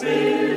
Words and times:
blessing. 0.00 0.53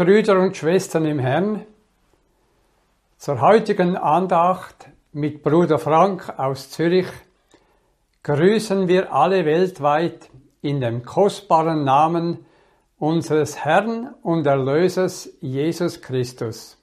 Brüder 0.00 0.40
und 0.40 0.56
Schwestern 0.56 1.04
im 1.04 1.18
Herrn, 1.18 1.66
zur 3.18 3.42
heutigen 3.42 3.98
Andacht 3.98 4.88
mit 5.12 5.42
Bruder 5.42 5.78
Frank 5.78 6.38
aus 6.38 6.70
Zürich 6.70 7.04
grüßen 8.22 8.88
wir 8.88 9.12
alle 9.12 9.44
weltweit 9.44 10.30
in 10.62 10.80
dem 10.80 11.04
kostbaren 11.04 11.84
Namen 11.84 12.46
unseres 12.98 13.62
Herrn 13.62 14.14
und 14.22 14.46
Erlösers 14.46 15.28
Jesus 15.42 16.00
Christus. 16.00 16.78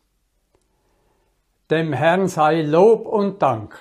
Dem 1.71 1.93
Herrn 1.93 2.27
sei 2.27 2.61
Lob 2.61 3.07
und 3.07 3.41
Dank, 3.41 3.75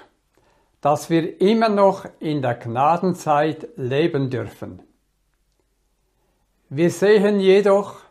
dass 0.80 1.10
wir 1.10 1.42
immer 1.42 1.68
noch 1.68 2.06
in 2.20 2.40
der 2.40 2.54
Gnadenzeit 2.54 3.68
leben 3.76 4.30
dürfen. 4.30 4.82
Wir 6.70 6.88
sehen 6.88 7.38
jedoch, 7.38 8.05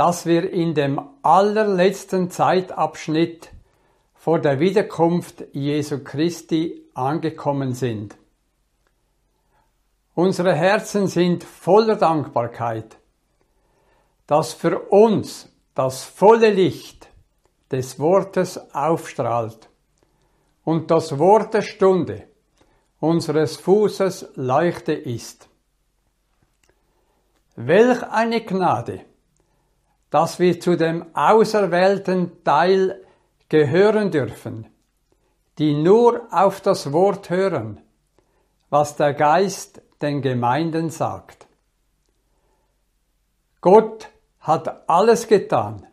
dass 0.00 0.24
wir 0.24 0.50
in 0.50 0.72
dem 0.72 0.98
allerletzten 1.20 2.30
Zeitabschnitt 2.30 3.50
vor 4.14 4.38
der 4.38 4.58
Wiederkunft 4.58 5.44
Jesu 5.52 6.02
Christi 6.02 6.86
angekommen 6.94 7.74
sind. 7.74 8.16
Unsere 10.14 10.54
Herzen 10.54 11.06
sind 11.06 11.44
voller 11.44 11.96
Dankbarkeit, 11.96 12.96
dass 14.26 14.54
für 14.54 14.78
uns 14.88 15.50
das 15.74 16.02
volle 16.02 16.48
Licht 16.48 17.10
des 17.70 17.98
Wortes 17.98 18.58
aufstrahlt 18.74 19.68
und 20.64 20.90
das 20.90 21.18
Wort 21.18 21.52
der 21.52 21.60
Stunde 21.60 22.26
unseres 23.00 23.58
Fußes 23.58 24.30
Leuchte 24.36 24.94
ist. 24.94 25.50
Welch 27.54 28.02
eine 28.04 28.40
Gnade, 28.40 29.04
dass 30.10 30.40
wir 30.40 30.60
zu 30.60 30.76
dem 30.76 31.06
auserwählten 31.14 32.42
Teil 32.44 33.00
gehören 33.48 34.10
dürfen, 34.10 34.66
die 35.58 35.74
nur 35.74 36.26
auf 36.32 36.60
das 36.60 36.92
Wort 36.92 37.30
hören, 37.30 37.80
was 38.70 38.96
der 38.96 39.14
Geist 39.14 39.82
den 40.02 40.20
Gemeinden 40.20 40.90
sagt. 40.90 41.46
Gott 43.60 44.08
hat 44.40 44.88
alles 44.88 45.28
getan. 45.28 45.86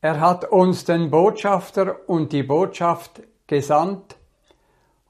Er 0.00 0.20
hat 0.20 0.44
uns 0.44 0.84
den 0.84 1.10
Botschafter 1.10 2.08
und 2.08 2.32
die 2.32 2.42
Botschaft 2.42 3.22
gesandt 3.46 4.16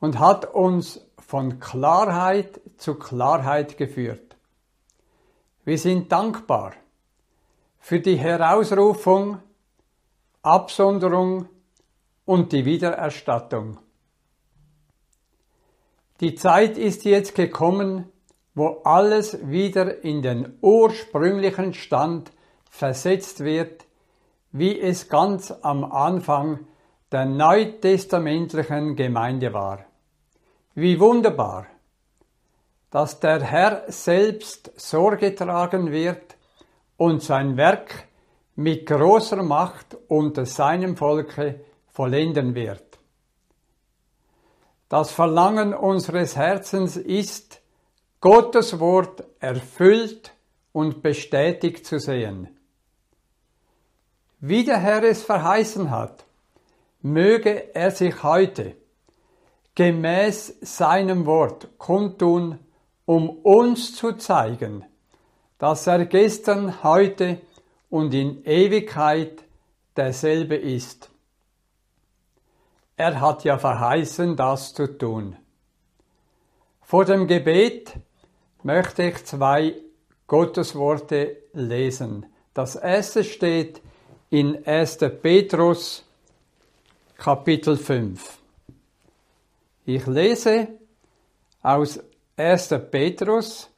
und 0.00 0.18
hat 0.18 0.44
uns 0.54 1.00
von 1.18 1.58
Klarheit 1.60 2.60
zu 2.76 2.94
Klarheit 2.94 3.78
geführt. 3.78 4.36
Wir 5.64 5.78
sind 5.78 6.12
dankbar 6.12 6.72
für 7.82 7.98
die 7.98 8.16
Herausrufung, 8.16 9.40
Absonderung 10.40 11.48
und 12.24 12.52
die 12.52 12.64
Wiedererstattung. 12.64 13.78
Die 16.20 16.36
Zeit 16.36 16.78
ist 16.78 17.04
jetzt 17.04 17.34
gekommen, 17.34 18.08
wo 18.54 18.82
alles 18.84 19.50
wieder 19.50 20.04
in 20.04 20.22
den 20.22 20.58
ursprünglichen 20.60 21.74
Stand 21.74 22.30
versetzt 22.70 23.40
wird, 23.40 23.84
wie 24.52 24.80
es 24.80 25.08
ganz 25.08 25.50
am 25.50 25.82
Anfang 25.82 26.60
der 27.10 27.24
neutestamentlichen 27.24 28.94
Gemeinde 28.94 29.52
war. 29.52 29.84
Wie 30.76 31.00
wunderbar, 31.00 31.66
dass 32.92 33.18
der 33.18 33.42
Herr 33.42 33.90
selbst 33.90 34.70
Sorge 34.76 35.34
tragen 35.34 35.90
wird 35.90 36.36
und 37.02 37.20
sein 37.20 37.56
Werk 37.56 38.06
mit 38.54 38.86
großer 38.86 39.42
Macht 39.42 39.96
unter 40.06 40.46
seinem 40.46 40.96
Volke 40.96 41.64
vollenden 41.88 42.54
wird. 42.54 42.96
Das 44.88 45.10
Verlangen 45.10 45.74
unseres 45.74 46.36
Herzens 46.36 46.96
ist, 46.96 47.60
Gottes 48.20 48.78
Wort 48.78 49.24
erfüllt 49.40 50.32
und 50.70 51.02
bestätigt 51.02 51.86
zu 51.86 51.98
sehen. 51.98 52.56
Wie 54.38 54.64
der 54.64 54.78
Herr 54.78 55.02
es 55.02 55.24
verheißen 55.24 55.90
hat, 55.90 56.24
möge 57.00 57.74
er 57.74 57.90
sich 57.90 58.22
heute 58.22 58.76
gemäß 59.74 60.54
seinem 60.60 61.26
Wort 61.26 61.66
kundtun, 61.78 62.60
um 63.06 63.28
uns 63.28 63.96
zu 63.96 64.12
zeigen, 64.12 64.84
dass 65.62 65.86
er 65.86 66.06
gestern, 66.06 66.82
heute 66.82 67.40
und 67.88 68.12
in 68.14 68.44
Ewigkeit 68.44 69.44
derselbe 69.96 70.56
ist. 70.56 71.08
Er 72.96 73.20
hat 73.20 73.44
ja 73.44 73.58
verheißen, 73.58 74.34
das 74.34 74.74
zu 74.74 74.98
tun. 74.98 75.36
Vor 76.80 77.04
dem 77.04 77.28
Gebet 77.28 77.94
möchte 78.64 79.04
ich 79.04 79.24
zwei 79.24 79.76
Gottesworte 80.26 81.36
lesen. 81.52 82.26
Das 82.54 82.74
erste 82.74 83.22
steht 83.22 83.80
in 84.30 84.66
1. 84.66 84.98
Petrus 85.22 86.04
Kapitel 87.16 87.76
5. 87.76 88.38
Ich 89.84 90.08
lese 90.08 90.66
aus 91.62 92.00
1. 92.36 92.68
Petrus, 92.90 93.71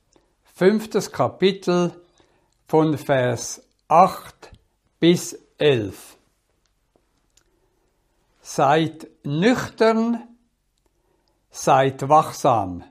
5. 0.57 1.11
Kapitel 1.11 1.91
von 2.69 2.97
Vers 2.97 3.61
8 3.89 4.53
bis 5.01 5.37
11. 5.59 6.17
Seid 8.41 9.09
nüchtern, 9.25 10.23
seid 11.51 12.09
wachsam. 12.09 12.85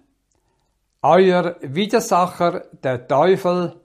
Euer 1.02 1.56
Widersacher, 1.62 2.66
der 2.84 3.08
Teufel, 3.08 3.80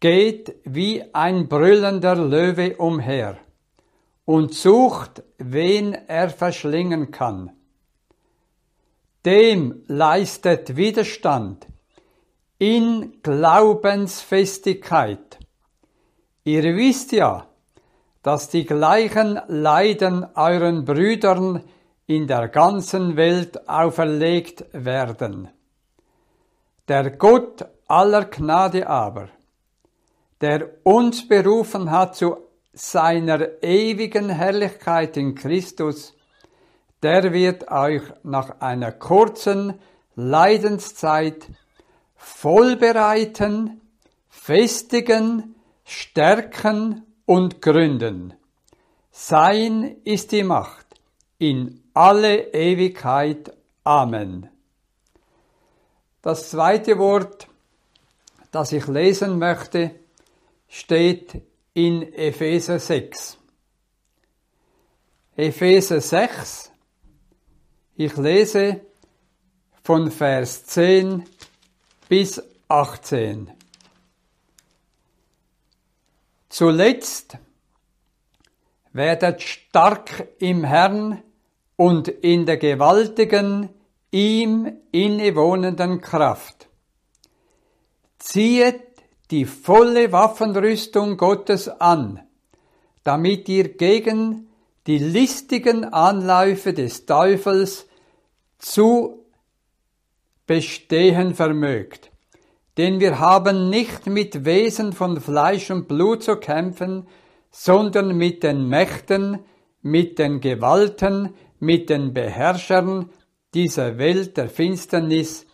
geht 0.00 0.56
wie 0.64 1.04
ein 1.12 1.46
brüllender 1.46 2.16
Löwe 2.16 2.78
umher 2.78 3.36
und 4.24 4.54
sucht, 4.54 5.22
wen 5.36 5.92
er 5.92 6.30
verschlingen 6.30 7.10
kann. 7.10 7.50
Dem 9.26 9.82
leistet 9.88 10.74
Widerstand 10.74 11.67
in 12.58 13.22
Glaubensfestigkeit. 13.22 15.38
Ihr 16.44 16.76
wisst 16.76 17.12
ja, 17.12 17.46
dass 18.22 18.48
die 18.48 18.66
gleichen 18.66 19.40
Leiden 19.46 20.26
euren 20.34 20.84
Brüdern 20.84 21.62
in 22.06 22.26
der 22.26 22.48
ganzen 22.48 23.16
Welt 23.16 23.68
auferlegt 23.68 24.64
werden. 24.72 25.48
Der 26.88 27.10
Gott 27.10 27.64
aller 27.86 28.24
Gnade 28.24 28.88
aber, 28.88 29.28
der 30.40 30.70
uns 30.84 31.28
berufen 31.28 31.90
hat 31.90 32.16
zu 32.16 32.38
seiner 32.72 33.62
ewigen 33.62 34.30
Herrlichkeit 34.30 35.16
in 35.16 35.34
Christus, 35.34 36.14
der 37.02 37.32
wird 37.32 37.70
euch 37.70 38.02
nach 38.22 38.60
einer 38.60 38.92
kurzen 38.92 39.78
Leidenszeit 40.16 41.46
vollbereiten, 42.18 43.80
festigen, 44.28 45.54
stärken 45.84 47.06
und 47.24 47.62
gründen. 47.62 48.34
Sein 49.10 49.96
ist 50.04 50.32
die 50.32 50.42
Macht 50.42 50.86
in 51.38 51.82
alle 51.94 52.52
Ewigkeit. 52.52 53.56
Amen. 53.84 54.50
Das 56.20 56.50
zweite 56.50 56.98
Wort, 56.98 57.48
das 58.50 58.72
ich 58.72 58.86
lesen 58.86 59.38
möchte, 59.38 59.94
steht 60.68 61.40
in 61.72 62.12
Epheser 62.12 62.78
6. 62.78 63.38
Epheser 65.36 66.00
6, 66.00 66.72
ich 67.96 68.16
lese 68.16 68.80
von 69.82 70.10
Vers 70.10 70.64
10 70.66 71.24
bis 72.08 72.42
18. 72.68 73.50
Zuletzt 76.48 77.36
werdet 78.92 79.42
stark 79.42 80.28
im 80.38 80.64
Herrn 80.64 81.22
und 81.76 82.08
in 82.08 82.46
der 82.46 82.56
gewaltigen, 82.56 83.68
ihm 84.10 84.72
innewohnenden 84.90 86.00
Kraft. 86.00 86.68
Ziehet 88.18 88.82
die 89.30 89.44
volle 89.44 90.10
Waffenrüstung 90.10 91.18
Gottes 91.18 91.68
an, 91.68 92.26
damit 93.04 93.48
ihr 93.48 93.74
gegen 93.74 94.48
die 94.86 94.98
listigen 94.98 95.84
Anläufe 95.84 96.72
des 96.72 97.04
Teufels 97.04 97.86
zu 98.58 99.26
bestehen 100.48 101.36
vermögt. 101.36 102.10
Denn 102.76 102.98
wir 102.98 103.20
haben 103.20 103.70
nicht 103.70 104.06
mit 104.06 104.44
Wesen 104.44 104.92
von 104.92 105.20
Fleisch 105.20 105.70
und 105.70 105.86
Blut 105.86 106.24
zu 106.24 106.36
kämpfen, 106.36 107.06
sondern 107.52 108.16
mit 108.16 108.42
den 108.42 108.68
Mächten, 108.68 109.38
mit 109.82 110.18
den 110.18 110.40
Gewalten, 110.40 111.34
mit 111.60 111.90
den 111.90 112.12
Beherrschern 112.12 113.10
dieser 113.54 113.98
Welt 113.98 114.36
der 114.36 114.48
Finsternis, 114.48 115.46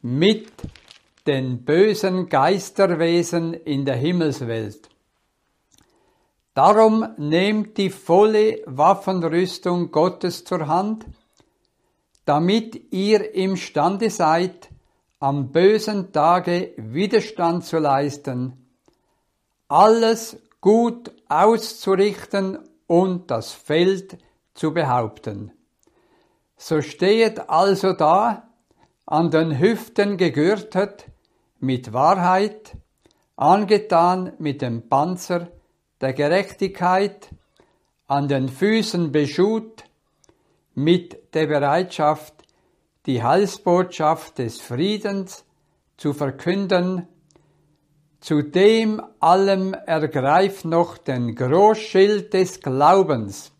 mit 0.00 0.48
den 1.26 1.64
bösen 1.64 2.28
Geisterwesen 2.28 3.54
in 3.54 3.84
der 3.84 3.96
Himmelswelt. 3.96 4.88
Darum 6.54 7.06
nehmt 7.18 7.76
die 7.78 7.90
volle 7.90 8.62
Waffenrüstung 8.66 9.92
Gottes 9.92 10.44
zur 10.44 10.66
Hand, 10.66 11.06
damit 12.28 12.92
ihr 12.92 13.34
imstande 13.34 14.10
seid, 14.10 14.68
am 15.18 15.50
bösen 15.50 16.12
Tage 16.12 16.74
Widerstand 16.76 17.64
zu 17.64 17.78
leisten, 17.78 18.68
alles 19.66 20.36
gut 20.60 21.10
auszurichten 21.30 22.58
und 22.86 23.30
das 23.30 23.52
Feld 23.52 24.18
zu 24.52 24.74
behaupten. 24.74 25.52
So 26.58 26.82
stehet 26.82 27.48
also 27.48 27.94
da, 27.94 28.50
an 29.06 29.30
den 29.30 29.58
Hüften 29.58 30.18
gegürtet, 30.18 31.06
mit 31.60 31.94
Wahrheit, 31.94 32.76
angetan 33.36 34.34
mit 34.38 34.60
dem 34.60 34.86
Panzer 34.90 35.48
der 36.02 36.12
Gerechtigkeit, 36.12 37.30
an 38.06 38.28
den 38.28 38.50
Füßen 38.50 39.12
beschut, 39.12 39.87
mit 40.78 41.34
der 41.34 41.48
Bereitschaft, 41.48 42.34
die 43.06 43.22
Heilsbotschaft 43.22 44.38
des 44.38 44.60
Friedens 44.60 45.44
zu 45.96 46.12
verkünden, 46.12 47.08
zu 48.20 48.42
dem 48.42 49.02
allem 49.18 49.74
ergreift 49.74 50.64
noch 50.64 50.96
den 50.96 51.34
Großschild 51.34 52.32
des 52.32 52.60
Glaubens, 52.60 53.52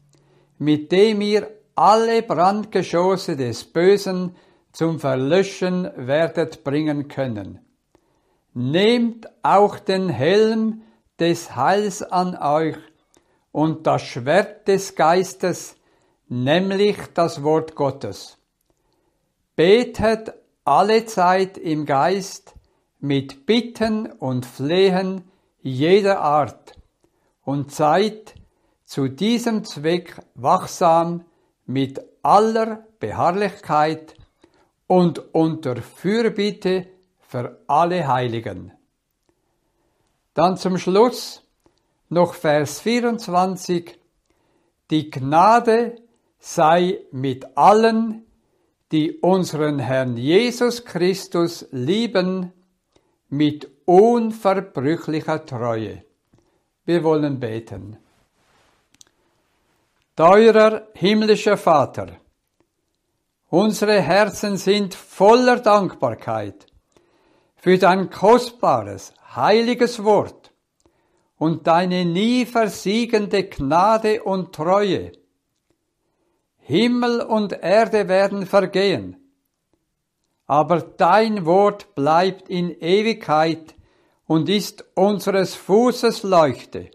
mit 0.58 0.92
dem 0.92 1.20
ihr 1.20 1.50
alle 1.74 2.22
Brandgeschosse 2.22 3.36
des 3.36 3.64
Bösen 3.64 4.36
zum 4.72 5.00
Verlöschen 5.00 5.90
werdet 5.96 6.62
bringen 6.62 7.08
können. 7.08 7.58
Nehmt 8.54 9.28
auch 9.42 9.80
den 9.80 10.08
Helm 10.08 10.82
des 11.18 11.56
Heils 11.56 12.02
an 12.02 12.36
euch 12.36 12.76
und 13.50 13.88
das 13.88 14.02
Schwert 14.02 14.68
des 14.68 14.94
Geistes, 14.94 15.77
nämlich 16.28 16.96
das 17.14 17.42
Wort 17.42 17.74
Gottes. 17.74 18.38
Betet 19.56 20.32
alle 20.64 21.06
Zeit 21.06 21.58
im 21.58 21.86
Geist 21.86 22.54
mit 23.00 23.46
Bitten 23.46 24.10
und 24.12 24.46
Flehen 24.46 25.30
jeder 25.60 26.20
Art 26.20 26.78
und 27.44 27.72
seid 27.72 28.34
zu 28.84 29.08
diesem 29.08 29.64
Zweck 29.64 30.16
wachsam 30.34 31.24
mit 31.66 32.00
aller 32.22 32.86
Beharrlichkeit 33.00 34.14
und 34.86 35.34
unter 35.34 35.76
Fürbitte 35.76 36.86
für 37.20 37.62
alle 37.66 38.06
Heiligen. 38.08 38.72
Dann 40.34 40.56
zum 40.56 40.78
Schluss 40.78 41.42
noch 42.08 42.34
Vers 42.34 42.80
24. 42.80 43.98
Die 44.90 45.10
Gnade 45.10 45.96
sei 46.38 47.00
mit 47.10 47.56
allen, 47.56 48.26
die 48.92 49.18
unseren 49.18 49.78
Herrn 49.78 50.16
Jesus 50.16 50.84
Christus 50.84 51.66
lieben, 51.70 52.52
mit 53.28 53.70
unverbrüchlicher 53.84 55.44
Treue. 55.44 56.02
Wir 56.84 57.04
wollen 57.04 57.38
beten. 57.38 57.98
Teurer 60.16 60.88
himmlischer 60.94 61.56
Vater, 61.56 62.16
unsere 63.50 64.00
Herzen 64.00 64.56
sind 64.56 64.94
voller 64.94 65.60
Dankbarkeit 65.60 66.66
für 67.56 67.78
dein 67.78 68.10
kostbares, 68.10 69.12
heiliges 69.36 70.02
Wort 70.02 70.52
und 71.36 71.66
deine 71.66 72.04
nie 72.04 72.46
versiegende 72.46 73.44
Gnade 73.44 74.22
und 74.22 74.54
Treue. 74.54 75.12
Himmel 76.68 77.22
und 77.22 77.54
Erde 77.54 78.08
werden 78.08 78.44
vergehen, 78.44 79.16
aber 80.46 80.82
dein 80.82 81.46
Wort 81.46 81.94
bleibt 81.94 82.50
in 82.50 82.68
Ewigkeit 82.68 83.74
und 84.26 84.50
ist 84.50 84.84
unseres 84.94 85.54
Fußes 85.54 86.24
Leuchte. 86.24 86.90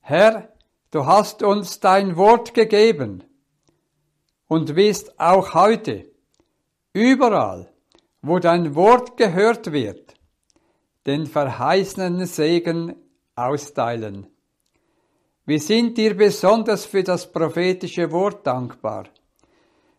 Herr, 0.00 0.48
du 0.92 1.04
hast 1.04 1.42
uns 1.42 1.78
dein 1.78 2.16
Wort 2.16 2.54
gegeben 2.54 3.22
und 4.48 4.74
wirst 4.74 5.20
auch 5.20 5.52
heute 5.52 6.10
überall, 6.94 7.70
wo 8.22 8.38
dein 8.38 8.74
Wort 8.74 9.18
gehört 9.18 9.72
wird, 9.72 10.14
den 11.04 11.26
verheißenen 11.26 12.24
Segen 12.24 12.94
austeilen. 13.34 14.26
Wir 15.50 15.58
sind 15.58 15.98
dir 15.98 16.16
besonders 16.16 16.84
für 16.86 17.02
das 17.02 17.32
prophetische 17.32 18.12
Wort 18.12 18.46
dankbar 18.46 19.08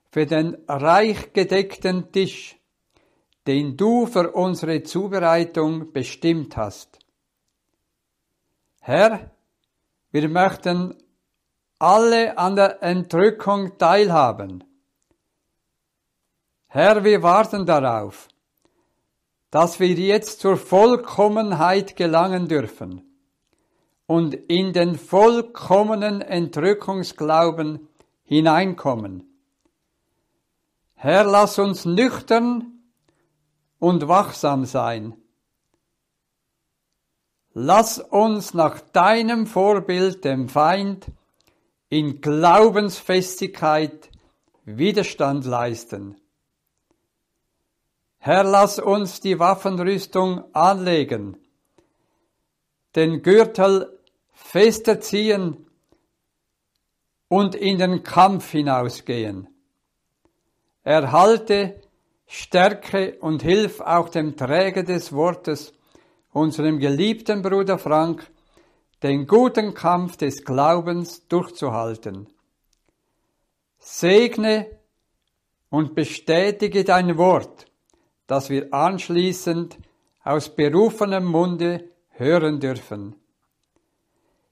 für 0.09 0.25
den 0.25 0.55
reich 0.65 1.33
gedeckten 1.33 2.09
Tisch, 2.09 2.57
den 3.45 3.75
du 3.75 4.05
für 4.05 4.31
unsere 4.31 4.81
Zubereitung 4.83 5.91
bestimmt 5.91 6.55
hast. 6.55 6.99
Herr, 8.79 9.29
wir 10.11 10.29
möchten 10.29 10.95
alle 11.79 12.37
an 12.37 12.55
der 12.55 12.81
Entrückung 12.81 13.77
teilhaben. 13.77 14.63
Herr, 16.67 17.03
wir 17.03 17.21
warten 17.23 17.65
darauf, 17.65 18.29
dass 19.49 19.81
wir 19.81 19.89
jetzt 19.89 20.39
zur 20.39 20.55
Vollkommenheit 20.55 21.97
gelangen 21.97 22.47
dürfen 22.47 23.10
und 24.11 24.33
in 24.33 24.73
den 24.73 24.97
vollkommenen 24.97 26.21
Entrückungsglauben 26.21 27.87
hineinkommen 28.23 29.23
Herr, 30.95 31.23
lass 31.23 31.57
uns 31.57 31.85
nüchtern 31.85 32.83
und 33.79 34.09
wachsam 34.09 34.65
sein. 34.65 35.15
Lass 37.53 37.99
uns 37.99 38.53
nach 38.53 38.81
deinem 38.81 39.47
Vorbild 39.47 40.25
dem 40.25 40.49
Feind 40.49 41.07
in 41.87 42.19
Glaubensfestigkeit 42.19 44.09
Widerstand 44.65 45.45
leisten. 45.45 46.17
Herr, 48.19 48.43
lass 48.43 48.77
uns 48.77 49.21
die 49.21 49.39
Waffenrüstung 49.39 50.43
anlegen, 50.53 51.37
den 52.95 53.21
Gürtel 53.21 53.97
fester 54.51 54.99
ziehen 54.99 55.65
und 57.29 57.55
in 57.55 57.77
den 57.77 58.03
Kampf 58.03 58.51
hinausgehen. 58.51 59.47
Erhalte, 60.83 61.79
stärke 62.27 63.17
und 63.21 63.43
hilf 63.43 63.79
auch 63.79 64.09
dem 64.09 64.35
Träger 64.35 64.83
des 64.83 65.13
Wortes, 65.13 65.71
unserem 66.33 66.79
geliebten 66.79 67.41
Bruder 67.41 67.77
Frank, 67.77 68.29
den 69.01 69.25
guten 69.25 69.73
Kampf 69.73 70.17
des 70.17 70.43
Glaubens 70.43 71.25
durchzuhalten. 71.29 72.27
Segne 73.79 74.67
und 75.69 75.95
bestätige 75.95 76.83
dein 76.83 77.17
Wort, 77.17 77.67
das 78.27 78.49
wir 78.49 78.73
anschließend 78.73 79.77
aus 80.25 80.53
berufenem 80.53 81.23
Munde 81.23 81.89
hören 82.09 82.59
dürfen. 82.59 83.15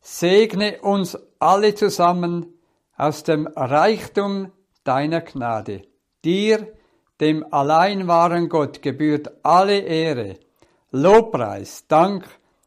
Segne 0.02 0.82
uns 0.82 1.18
alle 1.40 1.76
zusammen 1.76 2.54
aus 2.96 3.24
dem 3.24 3.48
Reichtum 3.48 4.52
deiner 4.84 5.22
Gnade. 5.22 5.84
Dir, 6.24 6.74
dem 7.20 7.46
allein 7.54 8.08
wahren 8.08 8.50
Gott, 8.50 8.82
gebührt 8.82 9.32
alle 9.44 9.80
Ehre, 9.80 10.38
Lobpreis, 10.92 11.86
Dank 11.88 12.26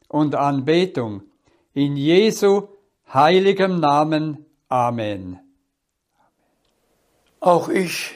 und 0.08 0.34
Anbetung. 0.34 1.22
In 1.74 1.96
Jesu 1.96 2.68
heiligem 3.12 3.80
Namen. 3.80 4.46
Amen. 4.68 5.40
Auch 7.40 7.68
ich 7.68 8.12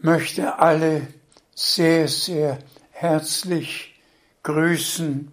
möchte 0.00 0.58
alle 0.58 1.08
sehr, 1.54 2.08
sehr 2.08 2.58
herzlich 2.90 4.00
grüßen 4.42 5.32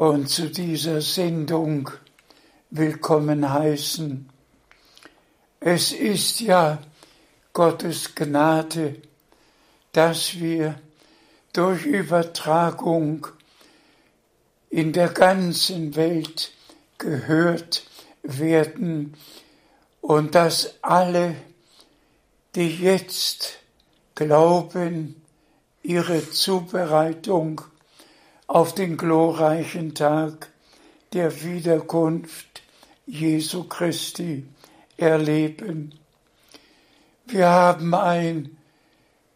und 0.00 0.30
zu 0.30 0.48
dieser 0.48 1.02
Sendung 1.02 1.90
willkommen 2.70 3.52
heißen. 3.52 4.30
Es 5.60 5.92
ist 5.92 6.40
ja 6.40 6.78
Gottes 7.52 8.14
Gnade, 8.14 8.96
dass 9.92 10.40
wir 10.40 10.80
durch 11.52 11.84
Übertragung 11.84 13.26
in 14.70 14.94
der 14.94 15.10
ganzen 15.10 15.94
Welt 15.96 16.50
gehört 16.96 17.84
werden 18.22 19.18
und 20.00 20.34
dass 20.34 20.76
alle, 20.80 21.36
die 22.54 22.74
jetzt 22.74 23.58
glauben, 24.14 25.20
ihre 25.82 26.30
Zubereitung 26.30 27.60
auf 28.50 28.74
den 28.74 28.96
glorreichen 28.96 29.94
Tag 29.94 30.50
der 31.12 31.44
Wiederkunft 31.44 32.62
Jesu 33.06 33.62
Christi 33.62 34.44
erleben. 34.96 35.94
Wir 37.26 37.48
haben 37.48 37.94
ein 37.94 38.58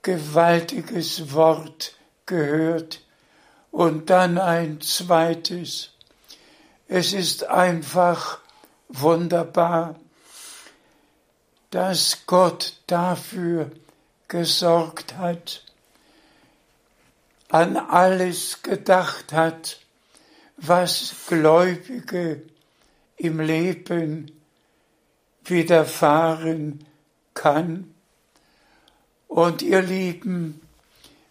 gewaltiges 0.03 1.33
Wort 1.33 1.95
gehört 2.27 3.03
und 3.71 4.11
dann 4.11 4.37
ein 4.37 4.81
zweites. 4.81 5.93
Es 6.89 7.13
ist 7.13 7.45
einfach 7.45 8.41
wunderbar. 8.89 9.95
dass 11.71 12.25
Gott 12.27 12.75
dafür 12.87 13.69
gesorgt 14.29 15.17
hat, 15.17 15.65
an 17.55 17.77
alles 17.77 18.63
gedacht 18.63 19.33
hat, 19.33 19.79
was 20.57 21.15
Gläubige 21.29 22.43
im 23.17 23.39
Leben 23.39 24.33
widerfahren 25.45 26.85
kann. 27.33 27.95
Und 29.29 29.63
ihr 29.63 29.83
Lieben, 29.83 30.63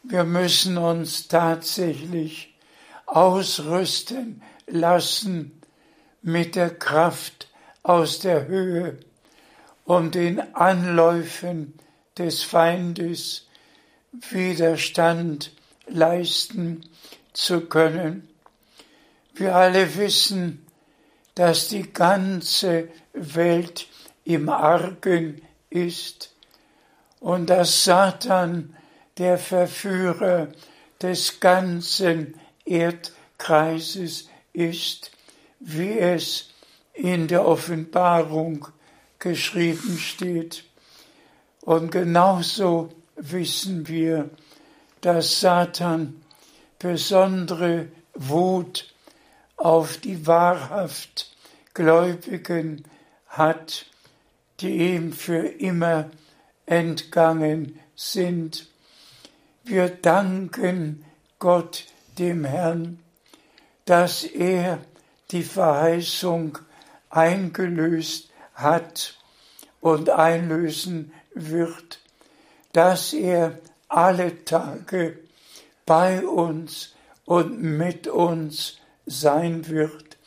wir 0.04 0.24
müssen 0.24 0.78
uns 0.78 1.28
tatsächlich 1.28 2.56
ausrüsten 3.06 4.42
lassen 4.66 5.62
mit 6.22 6.56
der 6.56 6.70
Kraft 6.70 7.50
aus 7.82 8.20
der 8.20 8.48
Höhe, 8.48 8.98
um 9.84 10.10
den 10.10 10.40
Anläufen 10.56 11.74
des 12.18 12.44
Feindes 12.44 13.46
Widerstand 14.14 15.52
leisten 15.94 16.82
zu 17.34 17.62
können. 17.62 18.28
Wir 19.34 19.56
alle 19.56 19.96
wissen, 19.96 20.66
dass 21.36 21.68
die 21.68 21.92
ganze 21.94 22.90
Welt 23.14 23.88
im 24.24 24.50
Argen 24.50 25.42
ist 25.70 26.34
und 27.20 27.50
dass 27.50 27.84
Satan 27.84 28.76
der 29.18 29.38
Verführer 29.38 30.50
des 31.02 31.40
ganzen 31.40 32.36
Erdkreises 32.66 34.30
ist, 34.54 35.12
wie 35.60 35.98
es 35.98 36.50
in 36.94 37.28
der 37.28 37.46
Offenbarung 37.46 38.68
geschrieben 39.20 39.98
steht. 39.98 40.66
Und 41.62 41.92
genauso 41.92 42.94
wissen 43.16 43.88
wir, 43.88 44.30
dass 45.04 45.42
Satan 45.42 46.24
besondere 46.80 47.90
Wut 48.14 48.94
auf 49.58 49.98
die 49.98 50.26
wahrhaft 50.26 51.36
Gläubigen 51.74 52.86
hat, 53.28 53.86
die 54.62 54.94
ihm 54.94 55.12
für 55.12 55.46
immer 55.46 56.10
entgangen 56.66 57.80
sind. 57.96 58.68
Wir 59.66 59.90
danken 59.90 61.04
Gott, 61.38 61.86
dem 62.18 62.46
Herrn, 62.46 63.00
dass 63.84 64.24
er 64.24 64.80
die 65.32 65.44
Verheißung 65.44 66.60
eingelöst 67.10 68.30
hat 68.54 69.18
und 69.82 70.10
einlösen 70.10 71.12
wird, 71.34 72.00
dass 72.72 73.12
er 73.12 73.60
alle 73.94 74.44
Tage 74.44 75.20
bei 75.86 76.26
uns 76.26 76.96
und 77.26 77.62
mit 77.62 78.08
uns 78.08 78.78
sein 79.06 79.68
wird, 79.68 80.18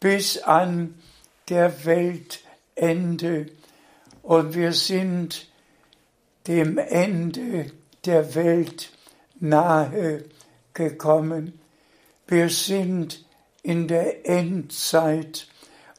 bis 0.00 0.38
an 0.38 0.94
der 1.48 1.84
Weltende. 1.84 3.46
Und 4.22 4.54
wir 4.54 4.72
sind 4.72 5.46
dem 6.46 6.78
Ende 6.78 7.70
der 8.04 8.34
Welt 8.34 8.90
nahe 9.38 10.24
gekommen. 10.74 11.60
Wir 12.26 12.48
sind 12.48 13.24
in 13.62 13.86
der 13.86 14.28
Endzeit 14.28 15.46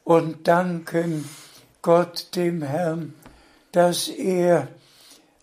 und 0.04 0.46
danken 0.46 1.28
Gott 1.80 2.28
dem 2.34 2.62
Herrn, 2.62 3.14
dass 3.72 4.08
er 4.08 4.68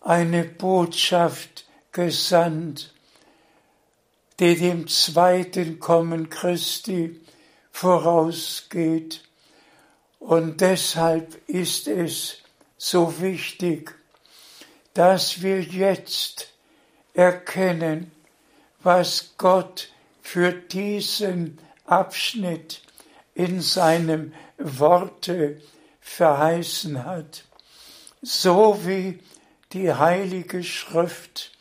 eine 0.02 0.44
Botschaft 0.44 1.66
gesandt, 1.92 2.94
die 4.40 4.56
dem 4.56 4.88
zweiten 4.88 5.80
Kommen 5.80 6.30
Christi 6.30 7.20
vorausgeht. 7.72 9.24
Und 10.20 10.62
deshalb 10.62 11.38
ist 11.48 11.88
es 11.88 12.38
so 12.78 13.22
wichtig, 13.22 13.96
dass 14.94 15.42
wir 15.42 15.62
jetzt 15.62 16.54
erkennen, 17.14 18.12
was 18.84 19.34
Gott 19.38 19.90
für 20.22 20.52
diesen 20.52 21.60
Abschnitt 21.86 22.82
in 23.36 23.62
seinem 23.62 24.34
Worte 24.58 25.62
verheißen 26.00 27.06
hat, 27.06 27.44
so 28.22 28.86
wie 28.86 29.20
die 29.74 29.94
Heilige 29.94 30.64
Schrift 30.64 31.52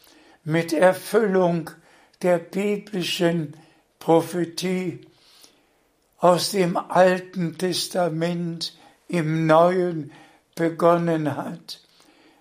mit 0.51 0.73
Erfüllung 0.73 1.71
der 2.23 2.39
biblischen 2.39 3.57
Prophetie 3.99 5.01
aus 6.19 6.51
dem 6.51 6.77
Alten 6.77 7.57
Testament 7.57 8.77
im 9.09 9.47
Neuen 9.47 10.13
begonnen 10.55 11.37
hat, 11.37 11.81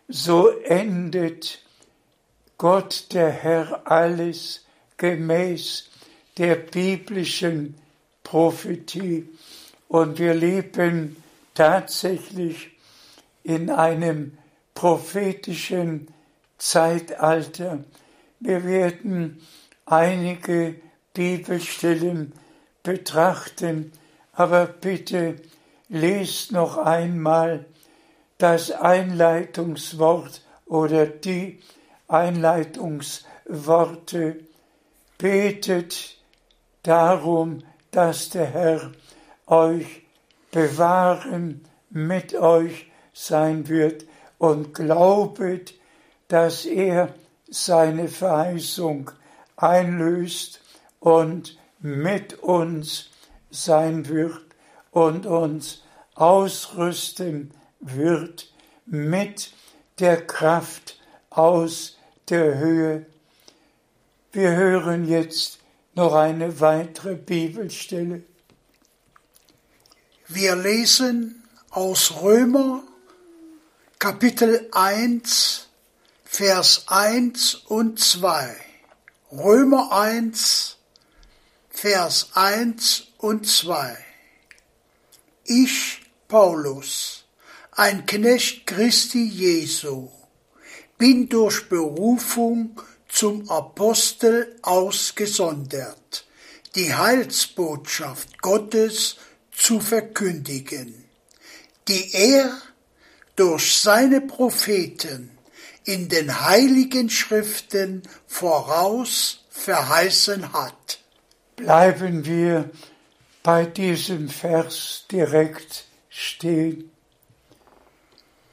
so 0.08 0.50
endet 0.50 1.62
Gott 2.58 3.14
der 3.14 3.30
Herr 3.30 3.90
alles 3.90 4.66
gemäß 4.98 5.90
der 6.38 6.56
biblischen 6.56 7.76
Prophetie. 8.24 9.30
Und 9.88 10.20
wir 10.20 10.34
leben 10.34 11.16
tatsächlich 11.54 12.72
in 13.44 13.70
einem 13.70 14.38
prophetischen 14.74 16.08
Zeitalter. 16.58 17.84
Wir 18.40 18.64
werden 18.64 19.42
einige 19.86 20.76
Bibelstellen 21.14 22.32
betrachten, 22.84 23.92
aber 24.34 24.66
bitte 24.66 25.36
lest 25.90 26.54
noch 26.54 26.78
einmal 26.78 27.66
das 28.38 28.72
Einleitungswort 28.72 30.42
oder 30.66 31.06
die 31.06 31.60
Einleitungsworte. 32.08 34.40
Betet 35.18 36.16
darum, 36.84 37.64
dass 37.92 38.30
der 38.30 38.46
Herr 38.46 38.92
euch 39.48 40.04
bewahren, 40.52 41.66
mit 41.90 42.34
euch 42.36 42.90
sein 43.12 43.68
wird 43.68 44.06
und 44.38 44.74
glaubet, 44.74 45.74
dass 46.30 46.64
er 46.66 47.14
seine 47.50 48.08
Verheißung 48.08 49.12
einlöst 49.56 50.62
und 51.00 51.58
mit 51.80 52.40
uns 52.40 53.10
sein 53.50 54.08
wird 54.08 54.42
und 54.92 55.26
uns 55.26 55.84
ausrüsten 56.16 57.52
wird 57.80 58.52
mit 58.86 59.54
der 60.00 60.26
Kraft 60.26 61.00
aus 61.30 61.98
der 62.30 62.58
Höhe. 62.58 63.06
Wir 64.32 64.52
hören 64.52 65.08
jetzt 65.08 65.60
noch 65.96 66.14
eine 66.14 66.60
weitere 66.60 67.16
Bibelstelle. 67.16 68.24
Wir 70.28 70.56
lesen 70.56 71.44
aus 71.72 72.22
Römer 72.22 72.84
Kapitel 73.98 74.70
1, 74.72 75.69
Vers 76.32 76.84
1 76.88 77.56
und 77.66 78.00
2. 78.00 78.56
Römer 79.32 79.92
1, 79.92 80.78
Vers 81.70 82.30
1 82.34 83.08
und 83.18 83.46
2. 83.48 83.98
Ich, 85.44 86.02
Paulus, 86.30 87.26
ein 87.72 88.06
Knecht 88.06 88.68
Christi 88.68 89.26
Jesu, 89.26 90.12
bin 91.00 91.28
durch 91.28 91.68
Berufung 91.68 92.80
zum 93.10 93.50
Apostel 93.50 94.56
ausgesondert, 94.62 96.26
die 96.76 96.94
Heilsbotschaft 96.94 98.40
Gottes 98.42 99.18
zu 99.52 99.82
verkündigen, 99.82 101.04
die 101.88 102.14
er 102.14 102.56
durch 103.36 103.76
seine 103.76 104.22
Propheten 104.22 105.39
in 105.90 106.08
den 106.08 106.42
heiligen 106.46 107.10
Schriften 107.10 108.04
voraus 108.28 109.44
verheißen 109.50 110.54
hat. 110.54 111.00
Bleiben 111.56 112.26
wir 112.26 112.70
bei 113.42 113.66
diesem 113.66 114.30
Vers 114.30 115.06
direkt 115.12 115.86
stehen. 116.10 116.92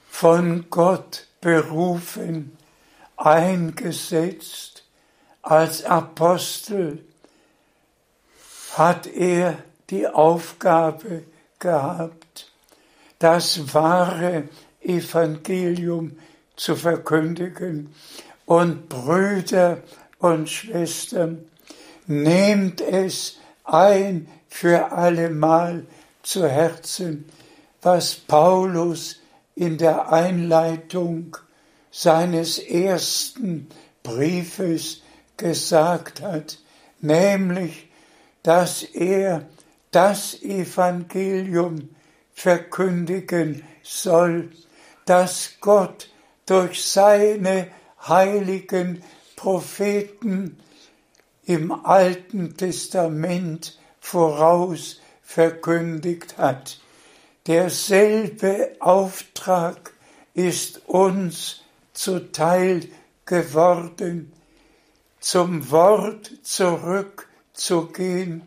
Von 0.09 0.71
Gott 0.71 1.27
berufen, 1.43 2.57
eingesetzt 3.19 4.85
als 5.43 5.85
Apostel, 5.85 7.05
hat 8.73 9.07
er 9.07 9.59
die 9.91 10.09
Aufgabe 10.09 11.25
gehabt, 11.59 12.51
das 13.19 13.75
wahre 13.75 14.49
Evangelium 14.81 16.17
zu 16.57 16.75
verkündigen. 16.75 17.95
Und 18.45 18.89
Brüder 18.89 19.83
und 20.19 20.49
Schwestern, 20.49 21.45
nehmt 22.07 22.81
es 22.81 23.37
ein 23.65 24.29
für 24.49 24.93
allemal 24.93 25.85
zu 26.23 26.49
Herzen, 26.49 27.29
was 27.83 28.15
Paulus 28.15 29.21
in 29.55 29.79
der 29.79 30.13
Einleitung 30.13 31.37
seines 31.91 32.59
ersten 32.59 33.69
Briefes 34.03 35.03
gesagt 35.37 36.21
hat, 36.21 36.59
nämlich, 37.01 37.89
dass 38.43 38.83
er 38.83 39.47
das 39.91 40.41
Evangelium 40.43 41.89
verkündigen 42.33 43.63
soll, 43.83 44.51
dass 45.07 45.55
Gott 45.61 46.11
durch 46.47 46.85
seine 46.85 47.69
heiligen 48.07 49.03
Propheten 49.35 50.59
im 51.45 51.73
Alten 51.73 52.57
Testament 52.57 53.79
voraus 54.01 55.01
verkündigt 55.23 56.39
hat. 56.39 56.79
Derselbe 57.47 58.77
Auftrag 58.81 59.93
ist 60.35 60.89
uns 60.89 61.63
zuteil 61.93 62.89
geworden, 63.25 64.33
zum 65.21 65.71
Wort 65.71 66.31
zurückzugehen 66.43 68.43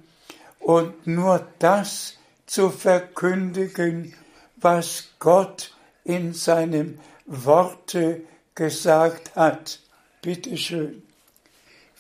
und 0.60 1.08
nur 1.08 1.48
das 1.60 2.16
zu 2.46 2.70
verkündigen, 2.70 4.14
was 4.58 5.10
Gott 5.20 5.74
in 6.04 6.34
seinem 6.34 7.00
Worte 7.30 8.24
gesagt 8.56 9.36
hat. 9.36 9.80
Bitte 10.24 10.58
schön. 10.58 11.04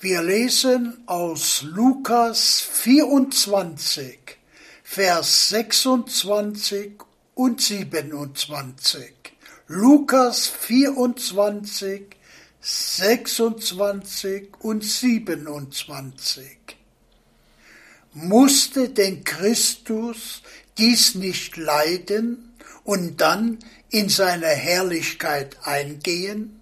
Wir 0.01 0.23
lesen 0.23 1.03
aus 1.05 1.61
Lukas 1.61 2.61
24, 2.61 4.17
Vers 4.83 5.49
26 5.49 6.93
und 7.35 7.61
27. 7.61 9.13
Lukas 9.67 10.47
24, 10.47 12.07
26 12.59 14.47
und 14.61 14.83
27. 14.83 16.57
Musste 18.13 18.89
denn 18.89 19.23
Christus 19.23 20.41
dies 20.79 21.13
nicht 21.13 21.55
leiden 21.55 22.48
und 22.89 23.21
dann 23.21 23.59
in 23.91 24.09
seine 24.09 24.47
Herrlichkeit 24.47 25.57
eingehen? 25.63 26.59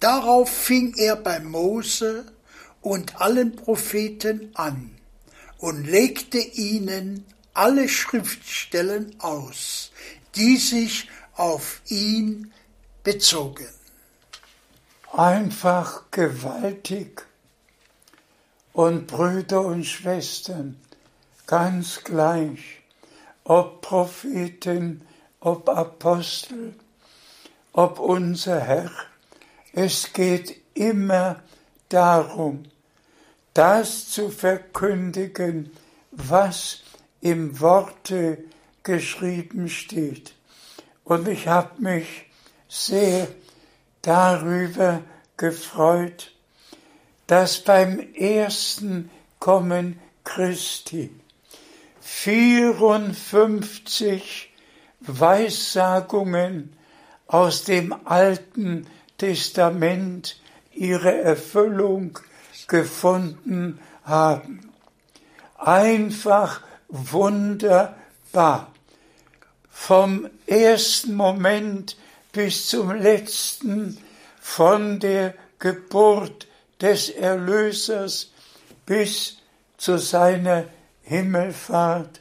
Darauf 0.00 0.50
fing 0.50 0.92
er 0.96 1.14
bei 1.14 1.38
Mose 1.38 2.26
und 2.80 3.20
allen 3.20 3.54
Propheten 3.54 4.50
an 4.54 4.90
und 5.58 5.84
legte 5.84 6.38
ihnen 6.38 7.24
alle 7.54 7.88
Schriftstellen 7.88 9.14
aus, 9.20 9.92
die 10.34 10.56
sich 10.56 11.08
auf 11.34 11.80
ihn 11.86 12.52
bezogen. 13.04 13.68
Einfach 15.12 16.10
gewaltig. 16.10 17.24
Und 18.72 19.06
Brüder 19.06 19.60
und 19.64 19.84
Schwestern, 19.84 20.76
ganz 21.46 22.02
gleich, 22.02 22.82
ob 23.44 23.82
Propheten, 23.82 25.06
ob 25.40 25.68
Apostel, 25.68 26.74
ob 27.72 27.98
unser 27.98 28.60
Herr, 28.60 28.90
es 29.72 30.12
geht 30.12 30.60
immer 30.74 31.42
darum, 31.88 32.64
das 33.54 34.10
zu 34.10 34.30
verkündigen, 34.30 35.70
was 36.10 36.80
im 37.20 37.60
Worte 37.60 38.38
geschrieben 38.82 39.68
steht. 39.68 40.34
Und 41.04 41.28
ich 41.28 41.48
habe 41.48 41.80
mich 41.80 42.26
sehr 42.68 43.28
darüber 44.02 45.02
gefreut, 45.36 46.32
dass 47.26 47.60
beim 47.60 47.98
ersten 48.14 49.10
Kommen 49.38 49.98
Christi 50.24 51.10
54 52.00 54.49
Weissagungen 55.18 56.72
aus 57.26 57.64
dem 57.64 57.94
Alten 58.04 58.86
Testament 59.18 60.36
ihre 60.72 61.20
Erfüllung 61.20 62.18
gefunden 62.68 63.78
haben. 64.04 64.70
Einfach 65.56 66.60
wunderbar 66.88 68.72
vom 69.70 70.28
ersten 70.46 71.14
Moment 71.14 71.96
bis 72.32 72.68
zum 72.68 72.92
letzten, 72.92 73.98
von 74.40 75.00
der 75.00 75.34
Geburt 75.58 76.46
des 76.80 77.08
Erlösers 77.10 78.30
bis 78.86 79.38
zu 79.76 79.98
seiner 79.98 80.64
Himmelfahrt. 81.02 82.20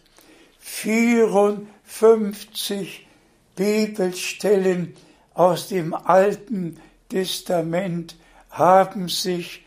54 1.90 3.08
Bibelstellen 3.56 4.96
aus 5.34 5.68
dem 5.68 5.94
Alten 5.94 6.80
Testament 7.10 8.16
haben 8.52 9.10
sich 9.10 9.66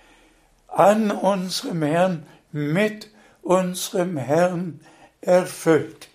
an 0.69 1.11
unserem 1.11 1.83
Herrn, 1.83 2.27
mit 2.53 3.11
unserem 3.43 4.17
Herrn 4.17 4.81
erfüllt. 5.21 6.09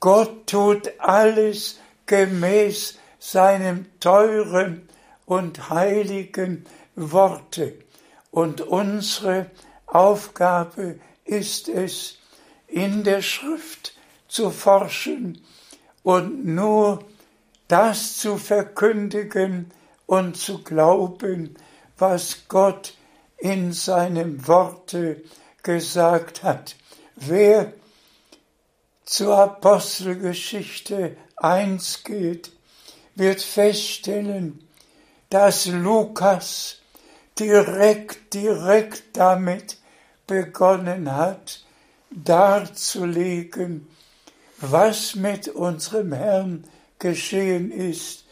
Gott 0.00 0.46
tut 0.48 0.90
alles 0.98 1.78
gemäß 2.06 2.98
seinem 3.18 3.86
teuren 4.00 4.88
und 5.26 5.68
heiligen 5.70 6.64
Worte. 6.96 7.74
Und 8.30 8.62
unsere 8.62 9.50
Aufgabe 9.86 10.98
ist 11.24 11.68
es, 11.68 12.18
in 12.66 13.04
der 13.04 13.20
Schrift 13.20 13.94
zu 14.32 14.50
forschen 14.50 15.44
und 16.02 16.46
nur 16.46 17.04
das 17.68 18.16
zu 18.16 18.38
verkündigen 18.38 19.70
und 20.06 20.38
zu 20.38 20.62
glauben, 20.62 21.54
was 21.98 22.48
Gott 22.48 22.94
in 23.36 23.74
seinem 23.74 24.48
Worte 24.48 25.22
gesagt 25.62 26.42
hat. 26.42 26.76
Wer 27.14 27.74
zur 29.04 29.36
Apostelgeschichte 29.36 31.18
1 31.36 32.02
geht, 32.02 32.52
wird 33.14 33.42
feststellen, 33.42 34.66
dass 35.28 35.66
Lukas 35.66 36.78
direkt, 37.38 38.32
direkt 38.32 39.14
damit 39.14 39.76
begonnen 40.26 41.14
hat, 41.14 41.66
darzulegen, 42.10 43.88
was 44.62 45.14
mit 45.16 45.48
unserem 45.48 46.12
Herrn 46.12 46.64
geschehen 46.98 47.70
ist. 47.70 48.24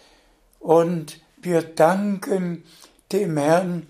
Und 0.60 1.20
wir 1.38 1.62
danken 1.62 2.64
dem 3.12 3.36
Herrn, 3.36 3.86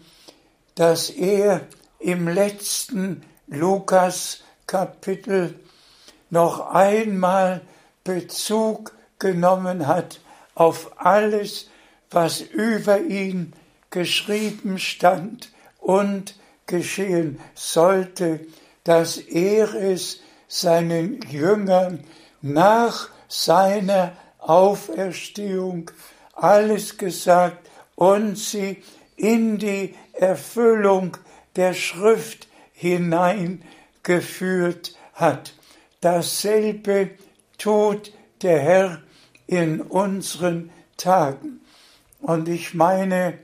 dass 0.75 1.11
er 1.11 1.61
im 1.99 2.29
letzten 2.29 3.23
Lukas 3.47 4.43
Kapitel 4.67 5.59
noch 6.31 6.71
einmal 6.73 7.61
Bezug 8.05 8.95
genommen 9.19 9.87
hat 9.87 10.21
auf 10.55 10.93
alles, 10.99 11.69
was 12.11 12.41
über 12.41 13.01
ihn 13.01 13.53
geschrieben 13.91 14.79
stand 14.79 15.53
und 15.79 16.37
geschehen 16.67 17.41
sollte, 17.55 18.41
dass 18.85 19.19
er 19.19 19.75
es 19.75 20.21
seinen 20.49 21.21
Jüngern 21.23 22.05
nach 22.43 23.09
seiner 23.29 24.13
Auferstehung 24.39 25.91
alles 26.33 26.97
gesagt 26.97 27.69
und 27.95 28.39
sie 28.39 28.83
in 29.17 29.59
die 29.59 29.95
Erfüllung 30.13 31.19
der 31.57 31.75
Schrift 31.75 32.47
hineingeführt 32.73 34.97
hat. 35.13 35.53
Dasselbe 36.01 37.11
tut 37.59 38.13
der 38.43 38.61
Herr 38.61 39.03
in 39.47 39.83
unseren 39.83 40.71
Tagen. 40.97 41.61
Und 42.21 42.49
ich 42.49 42.73
meine, 42.75 43.39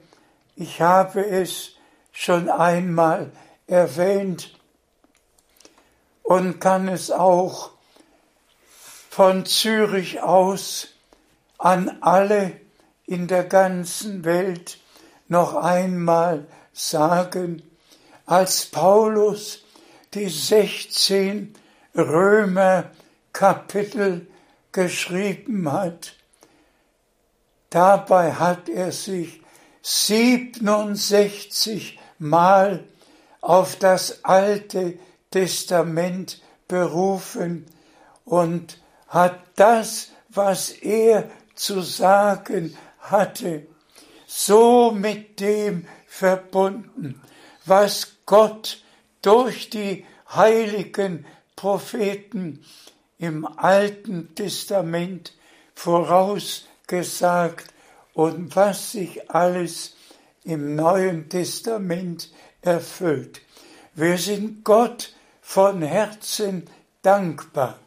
ich 0.54 0.80
habe 0.80 1.26
es 1.26 1.72
schon 2.12 2.48
einmal 2.48 3.32
erwähnt 3.66 4.56
und 6.22 6.60
kann 6.60 6.86
es 6.88 7.10
auch 7.10 7.72
von 9.16 9.46
Zürich 9.46 10.20
aus 10.20 10.88
an 11.56 12.02
alle 12.02 12.52
in 13.06 13.28
der 13.28 13.44
ganzen 13.44 14.26
Welt 14.26 14.76
noch 15.26 15.54
einmal 15.54 16.46
sagen, 16.74 17.62
als 18.26 18.66
Paulus 18.66 19.64
die 20.12 20.28
16 20.28 21.54
Römer 21.96 22.90
Kapitel 23.32 24.26
geschrieben 24.70 25.72
hat. 25.72 26.12
Dabei 27.70 28.34
hat 28.34 28.68
er 28.68 28.92
sich 28.92 29.40
67 29.80 31.98
Mal 32.18 32.84
auf 33.40 33.76
das 33.76 34.26
Alte 34.26 34.98
Testament 35.30 36.42
berufen 36.68 37.64
und 38.26 38.76
hat 39.08 39.40
das, 39.56 40.10
was 40.28 40.70
er 40.70 41.30
zu 41.54 41.80
sagen 41.80 42.76
hatte, 42.98 43.66
so 44.26 44.90
mit 44.90 45.40
dem 45.40 45.86
verbunden, 46.06 47.20
was 47.64 48.16
Gott 48.26 48.82
durch 49.22 49.70
die 49.70 50.04
heiligen 50.34 51.24
Propheten 51.54 52.64
im 53.18 53.46
Alten 53.46 54.34
Testament 54.34 55.32
vorausgesagt 55.74 57.72
und 58.12 58.56
was 58.56 58.92
sich 58.92 59.30
alles 59.30 59.94
im 60.44 60.74
Neuen 60.74 61.28
Testament 61.28 62.30
erfüllt. 62.62 63.40
Wir 63.94 64.18
sind 64.18 64.64
Gott 64.64 65.14
von 65.40 65.82
Herzen 65.82 66.68
dankbar, 67.02 67.78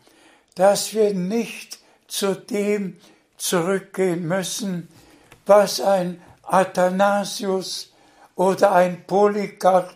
dass 0.60 0.94
wir 0.94 1.14
nicht 1.14 1.80
zu 2.10 2.36
dem 2.36 2.98
zurückgehen 3.38 4.28
müssen, 4.28 4.90
was 5.46 5.80
ein 5.80 6.22
Athanasius 6.44 7.94
oder 8.36 8.74
ein 8.74 9.06
Polycarp 9.08 9.96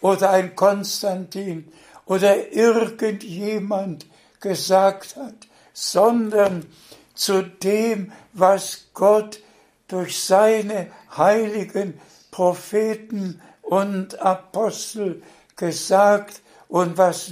oder 0.00 0.30
ein 0.30 0.56
Konstantin 0.56 1.72
oder 2.06 2.50
irgendjemand 2.52 4.06
gesagt 4.40 5.14
hat, 5.14 5.46
sondern 5.72 6.66
zu 7.14 7.42
dem, 7.42 8.10
was 8.32 8.86
Gott 8.94 9.40
durch 9.86 10.18
seine 10.18 10.88
heiligen 11.16 12.00
Propheten 12.32 13.40
und 13.62 14.18
Apostel 14.18 15.22
gesagt 15.54 16.42
und 16.66 16.98
was 16.98 17.30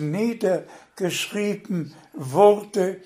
niedergeschrieben 1.03 1.95
wurde 2.13 3.01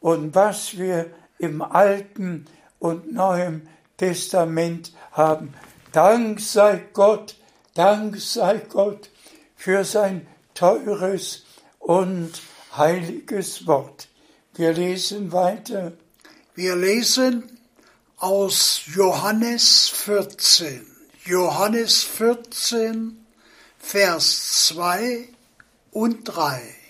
und 0.00 0.34
was 0.34 0.78
wir 0.78 1.10
im 1.38 1.62
Alten 1.62 2.46
und 2.78 3.12
Neuen 3.12 3.68
Testament 3.96 4.92
haben. 5.12 5.54
Dank 5.92 6.40
sei 6.40 6.82
Gott, 6.92 7.36
Dank 7.74 8.18
sei 8.18 8.58
Gott 8.68 9.10
für 9.56 9.84
sein 9.84 10.26
teures 10.54 11.44
und 11.78 12.32
heiliges 12.76 13.66
Wort. 13.66 14.08
Wir 14.54 14.72
lesen 14.72 15.32
weiter. 15.32 15.92
Wir 16.54 16.76
lesen 16.76 17.58
aus 18.16 18.82
Johannes 18.94 19.88
14. 19.88 20.86
Johannes 21.24 22.02
14, 22.02 23.24
Vers 23.78 24.66
2 24.68 25.28
und 25.92 26.24
3. 26.24 26.81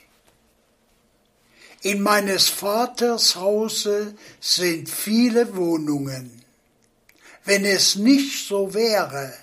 In 1.84 2.00
meines 2.00 2.48
Vaters 2.48 3.34
Hause 3.34 4.14
sind 4.40 4.88
viele 4.88 5.56
Wohnungen. 5.56 6.44
Wenn 7.44 7.64
es 7.64 7.96
nicht 7.96 8.46
so 8.46 8.72
wäre, 8.72 9.34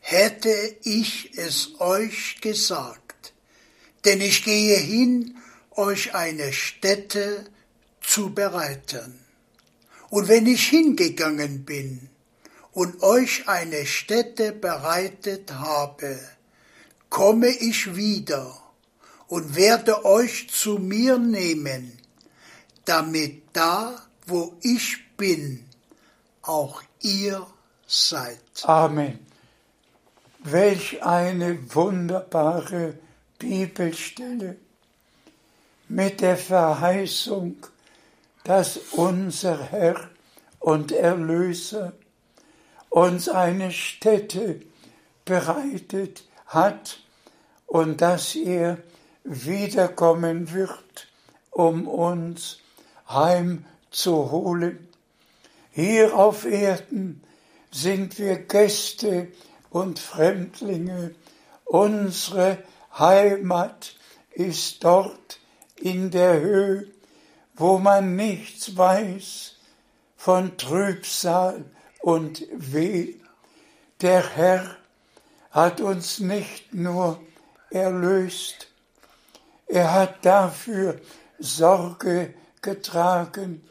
hätte 0.00 0.76
ich 0.82 1.38
es 1.38 1.80
euch 1.80 2.42
gesagt. 2.42 3.32
Denn 4.04 4.20
ich 4.20 4.44
gehe 4.44 4.76
hin, 4.76 5.38
euch 5.70 6.14
eine 6.14 6.52
Stätte 6.52 7.46
zu 8.02 8.34
bereiten. 8.34 9.18
Und 10.10 10.28
wenn 10.28 10.46
ich 10.46 10.68
hingegangen 10.68 11.64
bin 11.64 12.10
und 12.72 13.02
euch 13.02 13.48
eine 13.48 13.86
Stätte 13.86 14.52
bereitet 14.52 15.52
habe, 15.52 16.20
komme 17.08 17.48
ich 17.48 17.96
wieder 17.96 18.60
und 19.30 19.54
werde 19.54 20.04
euch 20.04 20.50
zu 20.50 20.78
mir 20.78 21.16
nehmen, 21.16 21.96
damit 22.84 23.42
da, 23.52 23.94
wo 24.26 24.54
ich 24.60 24.98
bin, 25.16 25.64
auch 26.42 26.82
ihr 27.00 27.46
seid. 27.86 28.40
Amen. 28.64 29.20
Welch 30.40 31.04
eine 31.04 31.74
wunderbare 31.74 32.98
Bibelstelle 33.38 34.56
mit 35.88 36.20
der 36.20 36.36
Verheißung, 36.36 37.54
dass 38.42 38.78
unser 38.92 39.62
Herr 39.62 40.10
und 40.58 40.90
Erlöser 40.90 41.92
uns 42.88 43.28
eine 43.28 43.70
Stätte 43.70 44.60
bereitet 45.24 46.24
hat 46.46 46.98
und 47.68 48.00
dass 48.00 48.34
er 48.34 48.78
wiederkommen 49.24 50.52
wird, 50.52 51.08
um 51.50 51.86
uns 51.86 52.58
heimzuholen. 53.08 54.88
Hier 55.70 56.16
auf 56.16 56.44
Erden 56.44 57.22
sind 57.70 58.18
wir 58.18 58.36
Gäste 58.36 59.28
und 59.70 59.98
Fremdlinge. 59.98 61.14
Unsere 61.64 62.58
Heimat 62.98 63.94
ist 64.32 64.82
dort 64.82 65.38
in 65.76 66.10
der 66.10 66.40
Höhe, 66.40 66.86
wo 67.54 67.78
man 67.78 68.16
nichts 68.16 68.76
weiß 68.76 69.56
von 70.16 70.56
Trübsal 70.56 71.64
und 72.00 72.46
Weh. 72.52 73.14
Der 74.00 74.28
Herr 74.34 74.76
hat 75.50 75.80
uns 75.80 76.20
nicht 76.20 76.74
nur 76.74 77.20
erlöst, 77.70 78.69
er 79.70 79.92
hat 79.92 80.24
dafür 80.24 81.00
Sorge 81.38 82.34
getragen, 82.60 83.62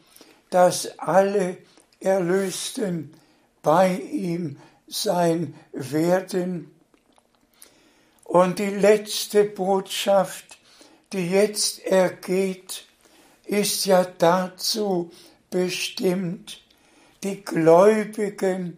dass 0.49 0.97
alle 0.97 1.57
Erlösten 1.99 3.13
bei 3.61 3.97
ihm 3.97 4.57
sein 4.87 5.53
werden. 5.73 6.73
Und 8.23 8.59
die 8.59 8.69
letzte 8.69 9.43
Botschaft, 9.43 10.57
die 11.11 11.29
jetzt 11.29 11.85
ergeht, 11.85 12.85
ist 13.45 13.85
ja 13.85 14.05
dazu 14.05 15.11
bestimmt, 15.49 16.61
die 17.23 17.43
Gläubigen 17.43 18.77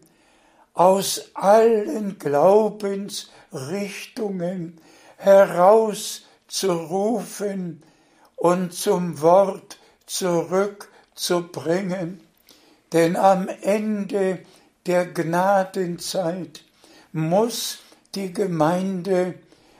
aus 0.74 1.30
allen 1.36 2.18
Glaubensrichtungen 2.18 4.82
herauszurufen 6.52 7.82
und 8.36 8.74
zum 8.74 9.22
Wort 9.22 9.78
zurückzubringen. 10.06 12.20
Denn 12.92 13.16
am 13.16 13.48
Ende 13.48 14.40
der 14.86 15.06
Gnadenzeit 15.06 16.66
muss 17.14 17.80
die 18.16 18.34
Gemeinde 18.34 19.36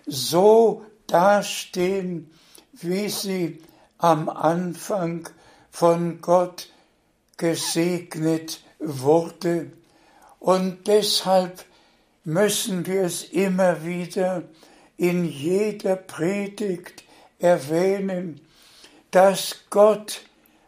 so 0.06 0.86
dastehen, 1.08 2.32
wie 2.74 3.10
sie 3.10 3.62
am 3.98 4.30
Anfang 4.30 5.28
von 5.70 6.22
Gott 6.22 6.70
gesegnet 7.38 8.62
wurde. 8.80 9.74
Und 10.40 10.88
deshalb 10.88 11.66
müssen 12.24 12.86
wir 12.86 13.02
es 13.04 13.24
immer 13.24 13.84
wieder 13.84 14.44
in 15.02 15.26
jeder 15.26 15.96
Predigt 15.96 17.04
erwähnen, 17.40 18.40
dass 19.10 19.62
Gott 19.72 20.22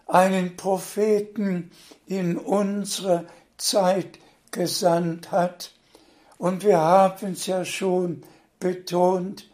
einen 0.08 0.58
Propheten 0.58 1.70
in 2.08 2.40
unserer 2.40 3.26
Zeit 3.58 4.18
gesandt 4.50 5.32
hat. 5.32 5.72
Und 6.40 6.64
wir 6.64 6.80
haben 6.80 7.34
es 7.34 7.46
ja 7.46 7.64
schon 7.64 8.24
betont, 8.60 9.48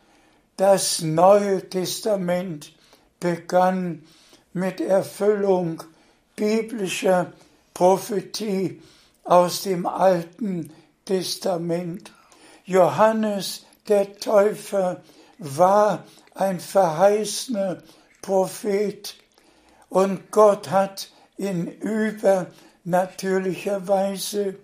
das 0.55 1.01
Neue 1.01 1.69
Testament 1.69 2.71
begann 3.19 4.03
mit 4.53 4.79
Erfüllung 4.79 5.83
biblischer 6.37 7.33
Prophetie 7.73 8.81
aus 9.25 9.63
dem 9.63 9.85
Alten 9.85 10.71
Testament. 11.03 12.13
Johannes 12.63 13.65
der 13.89 14.17
Täufer 14.17 15.03
war 15.39 16.05
ein 16.35 16.59
verheißener 16.59 17.81
Prophet 18.21 19.15
und 19.89 20.29
Gott 20.31 20.69
hat 20.69 21.09
in 21.37 21.67
übernatürlicher 21.67 23.87
Weise. 23.87 24.59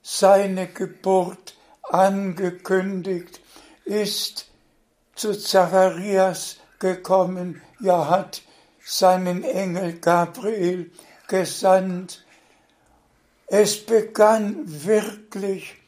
Seine 0.00 0.68
Geburt 0.68 1.54
angekündigt 1.82 3.40
ist 3.84 4.46
zu 5.14 5.38
Zacharias 5.38 6.56
gekommen, 6.78 7.60
ja 7.80 8.08
hat 8.08 8.40
seinen 8.84 9.44
Engel 9.44 10.00
Gabriel 10.00 10.90
gesandt. 11.28 12.24
Es 13.46 13.84
begann 13.84 14.62
wirklich 14.66 15.81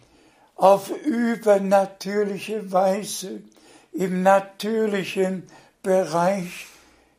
auf 0.55 0.91
übernatürliche 0.91 2.71
Weise 2.73 3.43
im 3.93 4.23
natürlichen 4.23 5.45
Bereich 5.83 6.67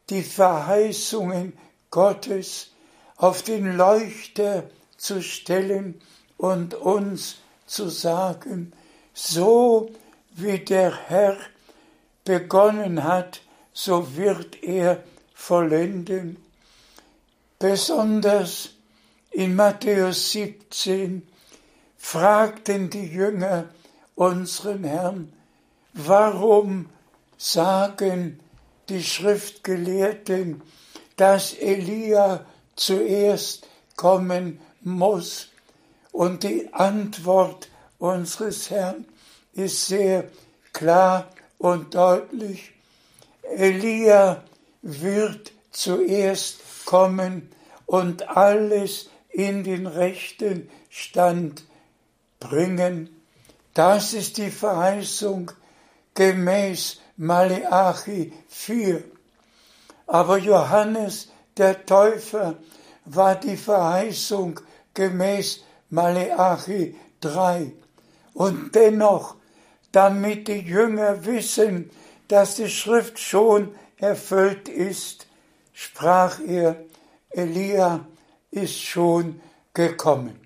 die 0.10 0.24
Verheißungen 0.24 1.54
Gottes 1.89 2.71
auf 3.17 3.41
den 3.41 3.78
Leuchter 3.78 4.69
zu 4.98 5.21
stellen 5.21 6.02
und 6.38 6.74
uns 6.74 7.38
zu 7.65 7.89
sagen, 7.89 8.74
so 9.13 9.89
wie 10.32 10.60
der 10.60 10.93
Herr 11.08 11.38
begonnen 12.24 13.04
hat, 13.04 13.41
so 13.74 14.15
wird 14.15 14.63
er 14.63 15.04
vollenden. 15.34 16.38
Besonders 17.60 18.71
in 19.32 19.56
Matthäus 19.56 20.32
17 20.32 21.26
fragten 22.06 22.91
die 22.91 23.08
Jünger 23.08 23.65
unseren 24.13 24.84
Herrn, 24.84 25.34
warum 25.94 26.88
sagen 27.36 28.39
die 28.89 29.04
Schriftgelehrten, 29.04 30.62
dass 31.18 31.54
Elia 31.56 32.46
zuerst 32.76 33.68
kommen 33.96 34.60
muss. 34.82 35.50
Und 36.12 36.44
die 36.44 36.72
Antwort 36.74 37.70
unseres 37.98 38.70
Herrn 38.70 39.06
ist 39.54 39.88
sehr 39.88 40.26
klar 40.74 41.32
und 41.58 41.96
deutlich. 41.96 42.72
Elia 43.41 44.43
wird 44.84 45.53
zuerst 45.72 46.60
kommen 46.86 47.49
und 47.88 48.30
alles 48.30 49.10
in 49.30 49.64
den 49.64 49.88
rechten 49.88 50.70
Stand 50.91 51.64
bringen. 52.39 53.09
Das 53.73 54.13
ist 54.13 54.38
die 54.38 54.51
Verheißung 54.51 55.51
gemäß 56.13 57.01
Maleachi 57.17 58.33
4. 58.47 59.03
Aber 60.07 60.38
Johannes 60.38 61.29
der 61.57 61.86
Täufer 61.86 62.55
war 63.05 63.36
die 63.36 63.57
Verheißung 63.57 64.59
gemäß 64.93 65.63
Maleachi 65.89 66.95
3. 67.21 67.71
Und 68.33 68.75
dennoch, 68.75 69.36
damit 69.91 70.47
die 70.47 70.59
Jünger 70.59 71.25
wissen, 71.25 71.89
dass 72.27 72.55
die 72.55 72.69
Schrift 72.69 73.19
schon 73.19 73.73
erfüllt 73.97 74.67
ist, 74.67 75.27
sprach 75.73 76.39
er, 76.39 76.75
Elia 77.29 78.05
ist 78.51 78.81
schon 78.81 79.41
gekommen. 79.73 80.45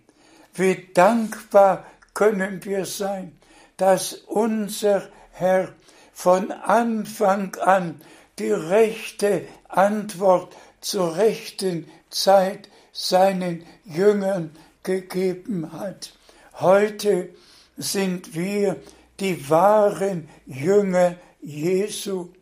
Wie 0.59 0.89
dankbar 0.93 1.85
können 2.13 2.65
wir 2.65 2.83
sein, 2.83 3.31
dass 3.77 4.11
unser 4.13 5.07
Herr 5.31 5.69
von 6.11 6.51
Anfang 6.51 7.55
an 7.55 8.01
die 8.39 8.51
rechte 8.51 9.47
Antwort 9.69 10.53
zur 10.81 11.15
rechten 11.15 11.89
Zeit 12.09 12.67
seinen 12.91 13.63
Jüngern 13.85 14.51
gegeben 14.83 15.71
hat. 15.71 16.11
Heute 16.55 17.29
sind 17.77 18.35
wir 18.35 18.75
die 19.21 19.49
wahren 19.49 20.27
Jünger 20.45 21.15
Jesu, 21.41 22.33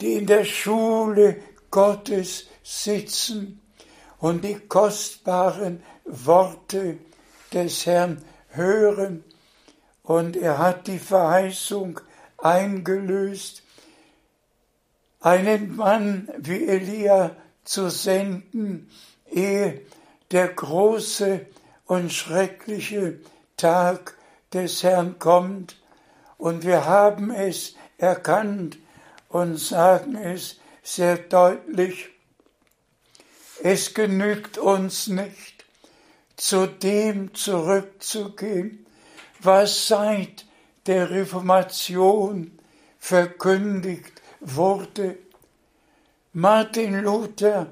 die 0.00 0.14
in 0.14 0.26
der 0.26 0.44
Schule 0.44 1.36
Gottes 1.70 2.48
sitzen 2.64 3.60
und 4.18 4.42
die 4.42 4.58
kostbaren 4.58 5.80
Worte 6.04 6.98
des 7.54 7.86
Herrn 7.86 8.24
hören. 8.48 9.24
Und 10.02 10.36
er 10.36 10.58
hat 10.58 10.86
die 10.86 10.98
Verheißung 10.98 12.00
eingelöst, 12.38 13.62
einen 15.20 15.76
Mann 15.76 16.28
wie 16.38 16.66
Elia 16.66 17.36
zu 17.64 17.90
senden, 17.90 18.90
ehe 19.30 19.82
der 20.32 20.48
große 20.48 21.46
und 21.86 22.12
schreckliche 22.12 23.20
Tag 23.56 24.16
des 24.52 24.82
Herrn 24.82 25.18
kommt. 25.18 25.76
Und 26.38 26.64
wir 26.64 26.86
haben 26.86 27.30
es 27.30 27.74
erkannt 27.98 28.78
und 29.28 29.58
sagen 29.58 30.16
es 30.16 30.58
sehr 30.82 31.16
deutlich. 31.16 32.10
Es 33.62 33.94
genügt 33.94 34.58
uns 34.58 35.06
nicht, 35.06 35.51
zu 36.36 36.66
dem 36.66 37.34
zurückzugehen, 37.34 38.86
was 39.40 39.88
seit 39.88 40.46
der 40.86 41.10
Reformation 41.10 42.58
verkündigt 42.98 44.22
wurde. 44.40 45.18
Martin 46.32 47.02
Luther 47.02 47.66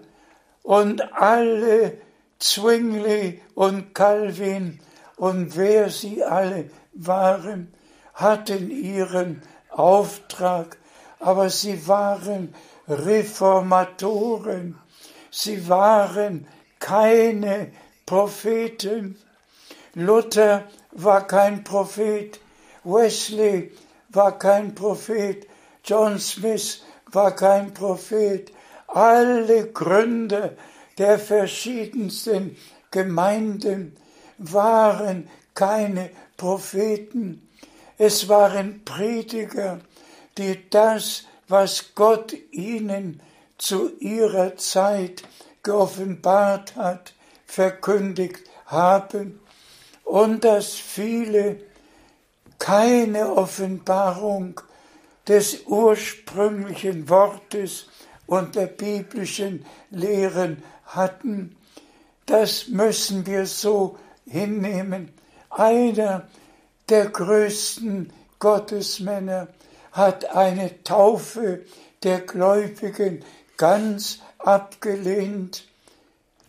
und 0.63 1.13
alle 1.15 1.99
Zwingli 2.39 3.41
und 3.55 3.95
Calvin 3.95 4.81
und 5.17 5.57
wer 5.57 5.91
sie 5.91 6.23
alle 6.25 6.71
waren, 6.95 7.73
hatten 8.15 8.71
ihren 8.71 9.43
Auftrag, 9.71 10.79
aber 11.19 11.51
sie 11.51 11.87
waren 11.87 12.55
Reformatoren, 12.89 14.79
sie 15.31 15.69
waren 15.69 16.47
keine 16.79 17.73
Propheten. 18.11 19.17
Luther 19.95 20.65
war 20.91 21.29
kein 21.29 21.63
Prophet, 21.63 22.41
Wesley 22.83 23.71
war 24.09 24.37
kein 24.37 24.75
Prophet, 24.75 25.47
John 25.85 26.19
Smith 26.19 26.83
war 27.13 27.37
kein 27.37 27.73
Prophet. 27.73 28.51
Alle 28.89 29.71
Gründer 29.71 30.55
der 30.99 31.21
verschiedensten 31.21 32.57
Gemeinden 32.91 33.97
waren 34.39 35.29
keine 35.55 36.11
Propheten. 36.37 37.49
Es 37.97 38.29
waren 38.29 38.85
Prediger, 38.85 39.79
die 40.37 40.69
das, 40.69 41.27
was 41.47 41.95
Gott 41.95 42.35
ihnen 42.51 43.23
zu 43.57 43.97
ihrer 44.01 44.57
Zeit 44.57 45.23
geoffenbart 45.63 46.75
hat, 46.75 47.13
verkündigt 47.51 48.49
haben 48.67 49.41
und 50.05 50.45
dass 50.45 50.75
viele 50.75 51.61
keine 52.59 53.33
Offenbarung 53.35 54.61
des 55.27 55.63
ursprünglichen 55.67 57.09
Wortes 57.09 57.87
und 58.27 58.55
der 58.55 58.67
biblischen 58.67 59.65
Lehren 59.91 60.63
hatten. 60.85 61.57
Das 62.27 62.69
müssen 62.69 63.27
wir 63.27 63.47
so 63.47 63.99
hinnehmen. 64.27 65.13
Einer 65.51 66.29
der 66.89 67.07
größten 67.07 68.13
Gottesmänner 68.39 69.49
hat 69.91 70.37
eine 70.37 70.85
Taufe 70.85 71.65
der 72.05 72.21
Gläubigen 72.21 73.25
ganz 73.57 74.21
abgelehnt, 74.39 75.70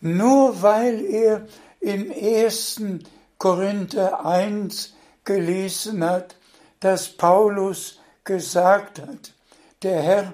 nur 0.02 0.62
weil 0.62 1.04
er 1.04 1.46
im 1.80 2.10
ersten 2.10 3.04
Korinther 3.38 4.26
1 4.26 4.94
gelesen 5.24 6.04
hat, 6.04 6.36
dass 6.80 7.08
Paulus 7.08 8.00
gesagt 8.24 9.00
hat, 9.00 9.32
der 9.82 10.02
Herr 10.02 10.32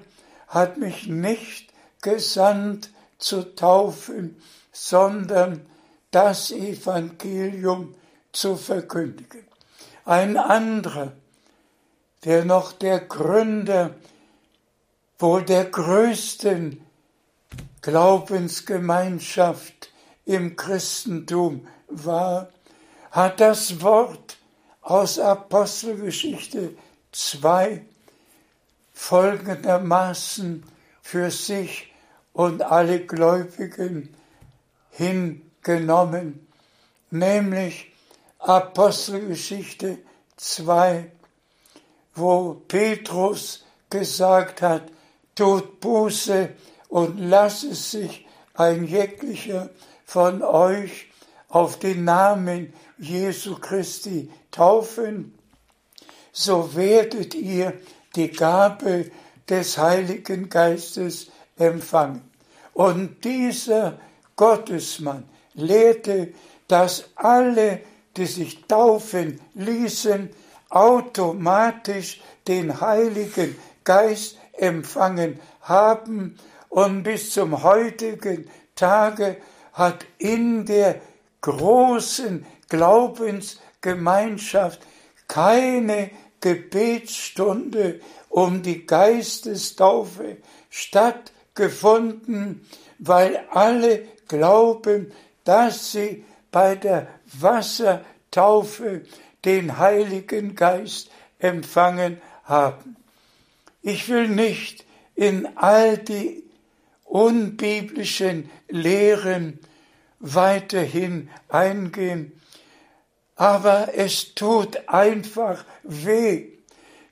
hat 0.49 0.79
mich 0.79 1.07
nicht 1.07 1.73
gesandt 2.01 2.91
zu 3.19 3.55
taufen, 3.55 4.41
sondern 4.73 5.66
das 6.11 6.51
Evangelium 6.51 7.95
zu 8.33 8.57
verkündigen. 8.57 9.47
Ein 10.07 10.39
anderer, 10.39 11.12
der 12.25 12.47
noch 12.47 12.73
der 12.73 13.01
Gründer 13.01 13.95
wohl 15.19 15.43
der 15.43 15.66
größten 15.66 16.88
Glaubensgemeinschaft 17.83 19.91
im 20.24 20.57
Christentum 20.57 21.66
war, 21.89 22.49
hat 23.11 23.41
das 23.41 23.81
Wort 23.81 24.37
aus 24.83 25.18
Apostelgeschichte 25.18 26.76
2 27.12 27.85
folgendermaßen 28.93 30.62
für 31.03 31.31
sich 31.31 31.93
und 32.33 32.62
alle 32.62 33.07
Gläubigen 33.07 34.14
hingenommen, 34.91 36.47
nämlich 37.11 37.93
Apostelgeschichte 38.39 39.99
2, 40.37 41.11
wo 42.14 42.62
Petrus 42.68 43.64
gesagt 43.91 44.62
hat, 44.62 44.85
tut 45.35 45.81
Buße 45.81 46.51
und 46.89 47.18
lasst 47.18 47.64
es 47.64 47.91
sich 47.91 48.26
ein 48.55 48.86
jeglicher 48.86 49.70
von 50.05 50.43
euch 50.43 51.07
auf 51.49 51.78
den 51.78 52.05
Namen 52.05 52.72
Jesu 52.99 53.57
Christi 53.57 54.30
taufen, 54.51 55.39
so 56.32 56.74
werdet 56.74 57.34
ihr 57.34 57.74
die 58.16 58.30
Gabe 58.30 59.11
des 59.49 59.78
Heiligen 59.78 60.49
Geistes 60.49 61.30
empfangen. 61.57 62.22
Und 62.72 63.24
dieser 63.24 63.99
Gottesmann 64.36 65.24
lehrte, 65.55 66.32
dass 66.68 67.05
alle, 67.16 67.80
die 68.16 68.26
sich 68.26 68.64
taufen 68.66 69.41
ließen, 69.55 70.30
automatisch 70.70 72.20
den 72.47 72.80
Heiligen 72.80 73.57
Geist 73.84 74.36
empfangen 74.53 75.41
haben 75.62 76.39
und 76.69 77.03
bis 77.03 77.33
zum 77.33 77.62
heutigen 77.62 78.51
Tage 78.75 79.39
hat 79.73 80.05
in 80.19 80.66
der 80.66 81.01
großen 81.41 82.45
Glaubensgemeinschaft 82.69 84.81
keine 85.27 86.11
Gebetsstunde 86.41 88.01
um 88.29 88.62
die 88.62 88.87
Geistestaufe 88.87 90.37
stattgefunden, 90.71 92.66
weil 92.99 93.45
alle 93.51 94.05
glauben, 94.29 95.12
dass 95.45 95.93
sie 95.93 96.25
bei 96.51 96.75
der 96.75 97.09
Wassertaufe 97.33 99.03
den 99.45 99.79
Heiligen 99.79 100.55
Geist 100.55 101.11
empfangen 101.39 102.21
haben. 102.45 102.97
Ich 103.83 104.09
will 104.09 104.29
nicht 104.29 104.85
in 105.14 105.49
all 105.57 105.99
die 105.99 106.48
unbiblischen 107.09 108.51
Lehren 108.69 109.59
weiterhin 110.21 111.31
eingehen, 111.49 112.33
aber 113.37 113.91
es 113.95 114.35
tut 114.35 114.89
einfach 114.89 115.65
weh, 115.85 116.49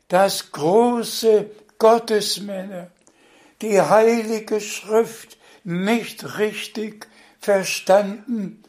dass 0.09 0.53
große 0.53 1.51
Gottesmänner 1.79 2.91
die 3.63 3.81
heilige 3.81 4.61
Schrift 4.61 5.39
nicht 5.65 6.39
richtig 6.39 7.09
verstanden 7.39 8.63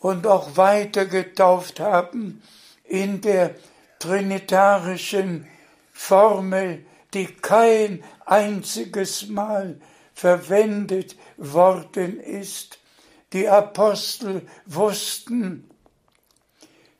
und 0.00 0.26
auch 0.26 0.56
weiter 0.56 1.06
getauft 1.06 1.80
haben 1.80 2.42
in 2.84 3.20
der 3.20 3.54
trinitarischen 3.98 5.46
Formel, 5.92 6.84
die 7.14 7.26
kein 7.26 8.04
einziges 8.24 9.28
Mal 9.28 9.80
verwendet 10.18 11.16
worden 11.36 12.18
ist. 12.18 12.80
Die 13.32 13.48
Apostel 13.48 14.42
wussten, 14.66 15.70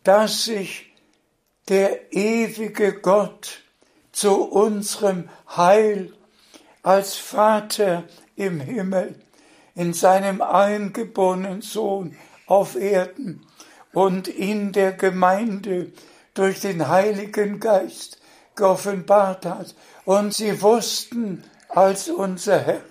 dass 0.04 0.44
sich 0.44 0.94
der 1.68 2.12
ewige 2.12 3.00
Gott 3.00 3.64
zu 4.12 4.44
unserem 4.44 5.30
Heil 5.48 6.12
als 6.84 7.16
Vater 7.16 8.04
im 8.36 8.60
Himmel 8.60 9.16
in 9.74 9.94
seinem 9.94 10.40
eingeborenen 10.40 11.60
Sohn 11.60 12.16
auf 12.46 12.76
Erden 12.76 13.44
und 13.92 14.28
in 14.28 14.70
der 14.70 14.92
Gemeinde 14.92 15.92
durch 16.34 16.60
den 16.60 16.86
Heiligen 16.86 17.58
Geist 17.58 18.20
geoffenbart 18.54 19.44
hat. 19.44 19.74
Und 20.04 20.34
sie 20.34 20.62
wussten, 20.62 21.42
als 21.68 22.08
unser 22.08 22.60
Herr 22.60 22.82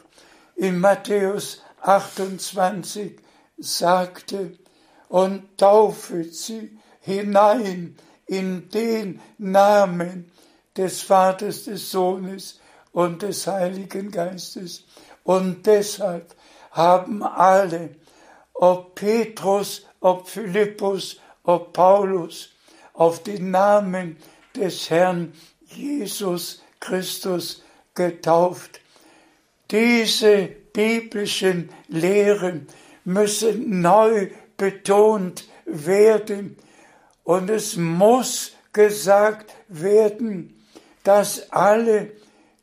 in 0.57 0.79
Matthäus 0.79 1.61
28 1.81 3.17
sagte, 3.57 4.57
und 5.07 5.57
taufet 5.57 6.35
sie 6.35 6.77
hinein 6.99 7.95
in 8.25 8.69
den 8.69 9.21
Namen 9.37 10.29
des 10.75 11.01
Vaters, 11.01 11.63
des 11.63 11.89
Sohnes 11.89 12.59
und 12.91 13.21
des 13.21 13.47
Heiligen 13.47 14.11
Geistes. 14.11 14.83
Und 15.23 15.65
deshalb 15.65 16.35
haben 16.71 17.23
alle, 17.23 17.95
ob 18.53 18.95
Petrus, 18.95 19.85
ob 20.01 20.27
Philippus, 20.27 21.19
ob 21.43 21.71
Paulus, 21.71 22.49
auf 22.93 23.23
den 23.23 23.51
Namen 23.51 24.17
des 24.55 24.89
Herrn 24.89 25.33
Jesus 25.67 26.61
Christus 26.79 27.63
getauft. 27.93 28.81
Diese 29.71 30.49
biblischen 30.71 31.69
Lehren 31.87 32.67
müssen 33.03 33.81
neu 33.81 34.29
betont 34.55 35.45
werden. 35.65 36.57
Und 37.23 37.49
es 37.49 37.75
muss 37.75 38.53
gesagt 38.71 39.53
werden, 39.67 40.63
dass 41.03 41.51
alle, 41.51 42.11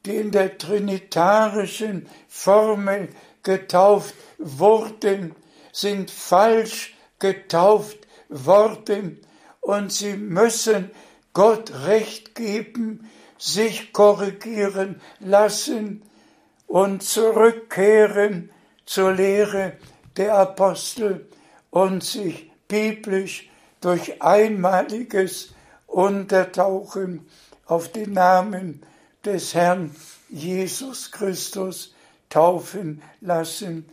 die 0.06 0.16
in 0.16 0.30
der 0.30 0.56
trinitarischen 0.56 2.08
Formel 2.28 3.08
getauft 3.42 4.14
wurden, 4.38 5.34
sind 5.72 6.10
falsch 6.10 6.94
getauft 7.18 7.98
worden. 8.28 9.20
Und 9.60 9.92
sie 9.92 10.14
müssen 10.14 10.90
Gott 11.34 11.70
Recht 11.86 12.34
geben, 12.34 13.10
sich 13.38 13.92
korrigieren 13.92 15.00
lassen 15.20 16.02
und 16.66 17.02
zurückkehren 17.02 18.50
zur 18.86 19.12
Lehre 19.12 19.72
der 20.16 20.34
Apostel 20.36 21.28
und 21.70 22.02
sich 22.04 22.50
biblisch 22.68 23.50
durch 23.80 24.22
einmaliges 24.22 25.54
Untertauchen 25.86 27.26
auf 27.66 27.92
den 27.92 28.12
Namen 28.12 28.84
des 29.24 29.54
Herrn 29.54 29.94
Jesus 30.28 31.10
Christus 31.10 31.94
taufen 32.28 33.02
lassen. 33.20 33.88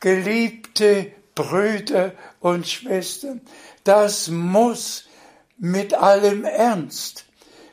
Geliebte 0.00 1.12
Brüder 1.34 2.12
und 2.40 2.68
Schwestern, 2.68 3.40
das 3.84 4.28
muss 4.28 5.08
mit 5.56 5.94
allem 5.94 6.44
Ernst, 6.44 7.24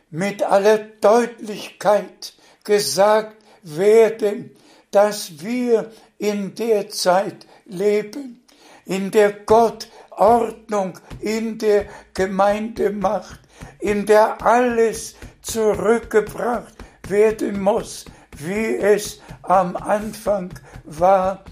mit 0.10 0.44
aller 0.44 0.78
Deutlichkeit 0.78 2.34
gesagt 2.64 3.45
werden, 3.66 4.52
dass 4.92 5.42
wir 5.42 5.92
in 6.18 6.56
der 6.56 6.90
Zeit 6.90 7.46
leben, 7.66 8.44
in 8.86 9.12
der 9.12 9.34
Gott 9.34 9.90
Ordnung 10.12 10.98
in 11.20 11.58
der 11.58 11.88
Gemeinde 12.14 12.90
macht, 12.92 13.40
in 13.80 14.06
der 14.06 14.42
alles 14.42 15.16
zurückgebracht 15.42 16.74
werden 17.08 17.62
muss, 17.62 18.06
wie 18.38 18.78
es 18.78 19.20
am 19.44 19.76
Anfang 19.76 20.54
war. 20.84 21.44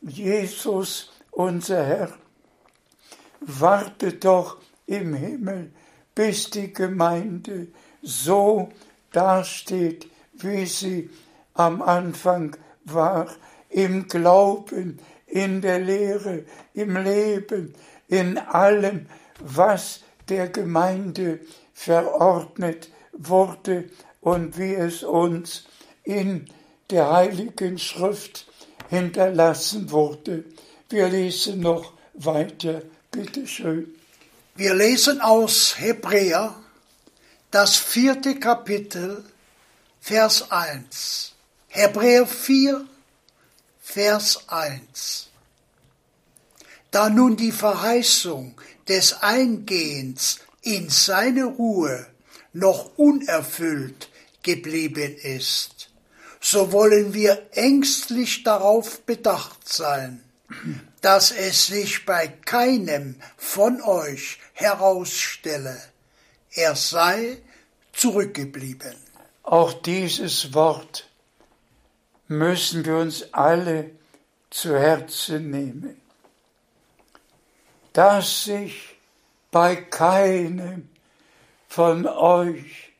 Jesus, 0.00 1.10
unser 1.30 1.84
Herr, 1.84 2.12
wartet 3.40 4.24
doch 4.24 4.58
im 4.86 5.14
Himmel, 5.14 5.72
bis 6.14 6.50
die 6.50 6.72
Gemeinde 6.72 7.68
so 8.02 8.68
dasteht, 9.12 10.08
wie 10.34 10.66
sie 10.66 11.10
am 11.56 11.82
Anfang 11.82 12.56
war, 12.84 13.28
im 13.68 14.08
Glauben, 14.08 14.98
in 15.26 15.60
der 15.60 15.80
Lehre, 15.80 16.44
im 16.74 16.96
Leben, 16.96 17.74
in 18.08 18.38
allem, 18.38 19.06
was 19.40 20.00
der 20.28 20.48
Gemeinde 20.48 21.40
verordnet 21.74 22.90
wurde 23.12 23.84
und 24.20 24.58
wie 24.58 24.74
es 24.74 25.02
uns 25.02 25.66
in 26.04 26.48
der 26.90 27.10
Heiligen 27.10 27.78
Schrift 27.78 28.46
hinterlassen 28.88 29.90
wurde. 29.90 30.44
Wir 30.88 31.08
lesen 31.08 31.60
noch 31.60 31.92
weiter, 32.14 32.82
bitteschön. 33.10 33.94
Wir 34.54 34.74
lesen 34.74 35.20
aus 35.20 35.78
Hebräer 35.78 36.54
das 37.50 37.76
vierte 37.76 38.38
Kapitel, 38.38 39.24
Vers 40.00 40.50
1. 40.50 41.35
Hebräer 41.76 42.26
4, 42.26 42.86
Vers 43.82 44.48
1. 44.48 45.28
Da 46.90 47.10
nun 47.10 47.36
die 47.36 47.52
Verheißung 47.52 48.58
des 48.88 49.20
Eingehens 49.20 50.38
in 50.62 50.88
seine 50.88 51.44
Ruhe 51.44 52.06
noch 52.54 52.96
unerfüllt 52.96 54.08
geblieben 54.42 55.18
ist, 55.18 55.90
so 56.40 56.72
wollen 56.72 57.12
wir 57.12 57.46
ängstlich 57.52 58.42
darauf 58.42 59.02
bedacht 59.02 59.68
sein, 59.68 60.24
dass 61.02 61.30
es 61.30 61.66
sich 61.66 62.06
bei 62.06 62.26
keinem 62.26 63.16
von 63.36 63.82
euch 63.82 64.38
herausstelle, 64.54 65.78
er 66.52 66.74
sei 66.74 67.36
zurückgeblieben. 67.92 68.96
Auch 69.42 69.74
dieses 69.74 70.54
Wort 70.54 71.05
müssen 72.28 72.84
wir 72.84 72.96
uns 72.96 73.32
alle 73.32 73.90
zu 74.50 74.78
Herzen 74.78 75.50
nehmen, 75.50 76.00
dass 77.92 78.44
sich 78.44 78.96
bei 79.50 79.76
keinem 79.76 80.88
von 81.68 82.06
euch, 82.06 82.92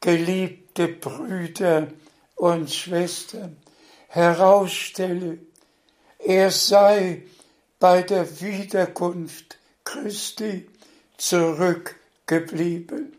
geliebte 0.00 0.88
Brüder 0.88 1.88
und 2.36 2.72
Schwestern, 2.72 3.56
herausstelle, 4.08 5.38
er 6.18 6.50
sei 6.50 7.22
bei 7.78 8.02
der 8.02 8.40
Wiederkunft 8.40 9.58
Christi 9.84 10.68
zurückgeblieben. 11.16 13.16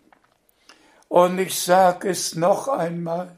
Und 1.10 1.40
ich 1.40 1.60
sage 1.60 2.10
es 2.10 2.36
noch 2.36 2.68
einmal, 2.68 3.38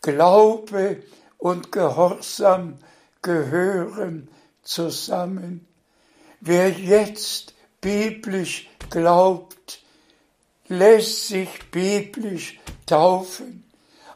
Glaube 0.00 1.02
und 1.42 1.72
Gehorsam 1.72 2.78
gehören 3.20 4.28
zusammen. 4.62 5.66
Wer 6.40 6.70
jetzt 6.70 7.54
biblisch 7.80 8.70
glaubt, 8.90 9.82
lässt 10.68 11.26
sich 11.26 11.48
biblisch 11.72 12.60
taufen, 12.86 13.64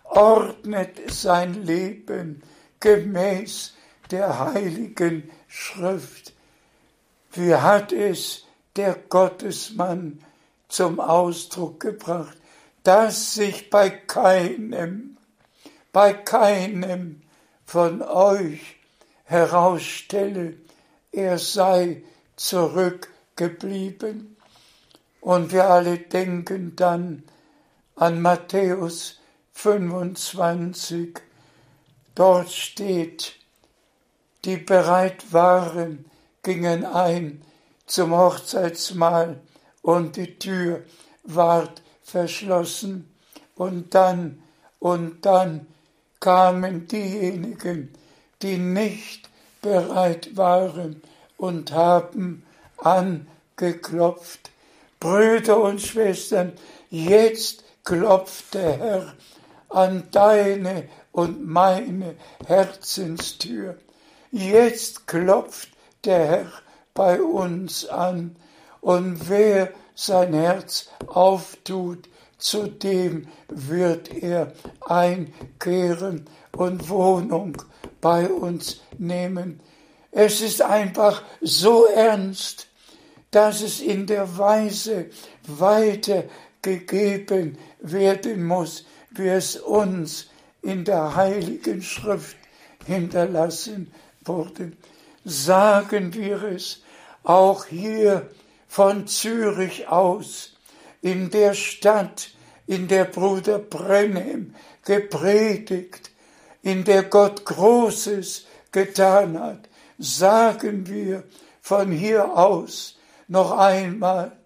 ordnet 0.05 1.11
sein 1.11 1.65
Leben 1.65 2.45
gemäß 2.79 3.75
der 4.13 4.39
heiligen 4.39 5.29
Schrift. 5.49 6.33
Wie 7.33 7.57
hat 7.57 7.91
es 7.91 8.45
der 8.77 8.95
Gottesmann 8.95 10.21
zum 10.69 11.01
Ausdruck 11.01 11.81
gebracht, 11.81 12.37
dass 12.85 13.35
sich 13.35 13.69
bei 13.69 13.91
keinem, 13.91 15.17
bei 15.97 16.13
keinem 16.13 17.23
von 17.65 18.03
euch 18.03 18.77
herausstelle, 19.25 20.59
er 21.11 21.39
sei 21.39 22.03
zurückgeblieben. 22.37 24.37
Und 25.23 25.53
wir 25.53 25.71
alle 25.71 25.97
denken 25.97 26.77
dann 26.77 27.23
an 27.95 28.21
Matthäus 28.21 29.21
25. 29.55 31.19
Dort 32.15 32.53
steht, 32.53 33.37
die 34.45 34.59
bereit 34.59 35.33
waren, 35.33 36.05
gingen 36.43 36.85
ein 36.85 37.43
zum 37.87 38.15
Hochzeitsmahl 38.15 39.41
und 39.81 40.17
die 40.17 40.39
Tür 40.39 40.85
ward 41.23 41.81
verschlossen. 42.03 43.11
Und 43.55 43.95
dann, 43.95 44.43
und 44.79 45.25
dann 45.25 45.67
kamen 46.21 46.89
diejenigen, 46.89 47.93
die 48.43 48.59
nicht 48.59 49.29
bereit 49.63 50.37
waren 50.37 51.03
und 51.37 51.73
haben 51.73 52.45
angeklopft. 52.79 54.51
Brüder 55.01 55.61
und 55.61 55.81
Schwestern, 55.81 56.53
jetzt 56.91 57.65
klopft 57.85 58.55
der 58.55 58.79
Herr 58.79 59.15
an 59.69 60.09
deine 60.11 60.89
und 61.13 61.47
meine 61.47 62.17
Herzenstür. 62.47 63.77
Jetzt 64.31 65.07
klopft 65.07 65.69
der 66.05 66.27
Herr 66.27 66.53
bei 66.95 67.21
uns 67.21 67.87
an 67.87 68.37
und 68.81 69.29
wer 69.29 69.71
sein 69.95 70.35
Herz 70.35 70.89
auftut, 71.07 72.09
zu 72.39 72.69
dem 72.69 73.27
wird 73.49 74.13
er 74.13 74.53
einkehren 74.81 76.27
und 76.53 76.89
Wohnung 76.89 77.61
bei 78.01 78.29
uns 78.29 78.81
nehmen. 78.99 79.61
Es 80.11 80.41
ist 80.41 80.63
einfach 80.63 81.23
so 81.41 81.85
ernst, 81.87 82.69
dass 83.31 83.63
es 83.63 83.81
in 83.81 84.07
der 84.07 84.39
Weise 84.39 85.07
weitergegeben 85.47 87.59
werden 87.81 88.45
muss, 88.45 88.85
wie 89.11 89.29
es 89.29 89.57
uns 89.57 90.29
in 90.63 90.85
der 90.85 91.15
Heiligen 91.15 91.83
Schrift 91.83 92.37
hinterlassen 92.87 93.93
wurde. 94.25 94.73
Sagen 95.25 96.15
wir 96.15 96.43
es 96.45 96.83
auch 97.23 97.67
hier 97.67 98.31
von 98.69 99.07
Zürich 99.07 99.87
aus, 99.89 100.56
in 101.07 101.31
der 101.31 101.55
Stadt, 101.55 102.31
in 102.67 102.89
der 102.89 103.05
Bruder 103.05 103.61
Brenhem 103.61 104.57
gepredigt, 104.85 106.11
in 106.63 106.83
der 106.83 107.05
Gott 107.05 107.45
Großes 107.45 108.47
getan 108.73 109.39
hat, 109.39 109.69
sagen 109.99 110.89
wir 110.89 111.23
von 111.61 111.93
hier 111.93 112.37
aus 112.37 112.99
noch 113.29 113.53
einmal, 113.57 114.37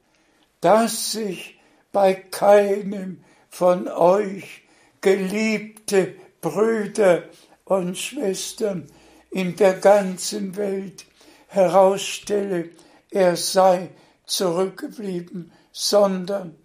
dass 0.61 1.13
sich 1.13 1.59
bei 1.93 2.13
keinem 2.13 3.25
von 3.49 3.89
euch 3.89 4.63
geliebte 5.01 6.15
Brüder 6.43 7.23
und 7.65 7.97
Schwestern 7.97 8.87
in 9.31 9.57
der 9.57 9.75
ganzen 9.75 10.57
Welt 10.57 11.07
herausstelle, 11.49 12.69
er 13.11 13.37
sei 13.37 13.89
zurückgeblieben, 14.31 15.51
sondern 15.73 16.57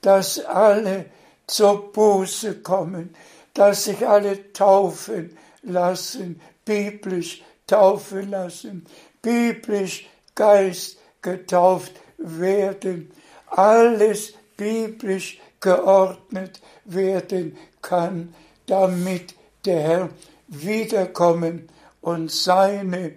dass 0.00 0.38
alle 0.44 1.06
zur 1.46 1.92
Buße 1.92 2.60
kommen, 2.60 3.14
dass 3.54 3.84
sich 3.84 4.06
alle 4.06 4.52
taufen 4.52 5.36
lassen, 5.62 6.40
biblisch 6.64 7.42
taufen 7.66 8.30
lassen, 8.30 8.86
biblisch 9.20 10.08
Geist 10.34 10.98
getauft 11.20 11.92
werden, 12.18 13.10
alles 13.48 14.34
biblisch 14.56 15.40
geordnet 15.60 16.60
werden 16.84 17.56
kann, 17.82 18.34
damit 18.66 19.34
der 19.64 19.80
Herr 19.80 20.08
wiederkommen 20.46 21.68
und 22.00 22.30
seine 22.30 23.14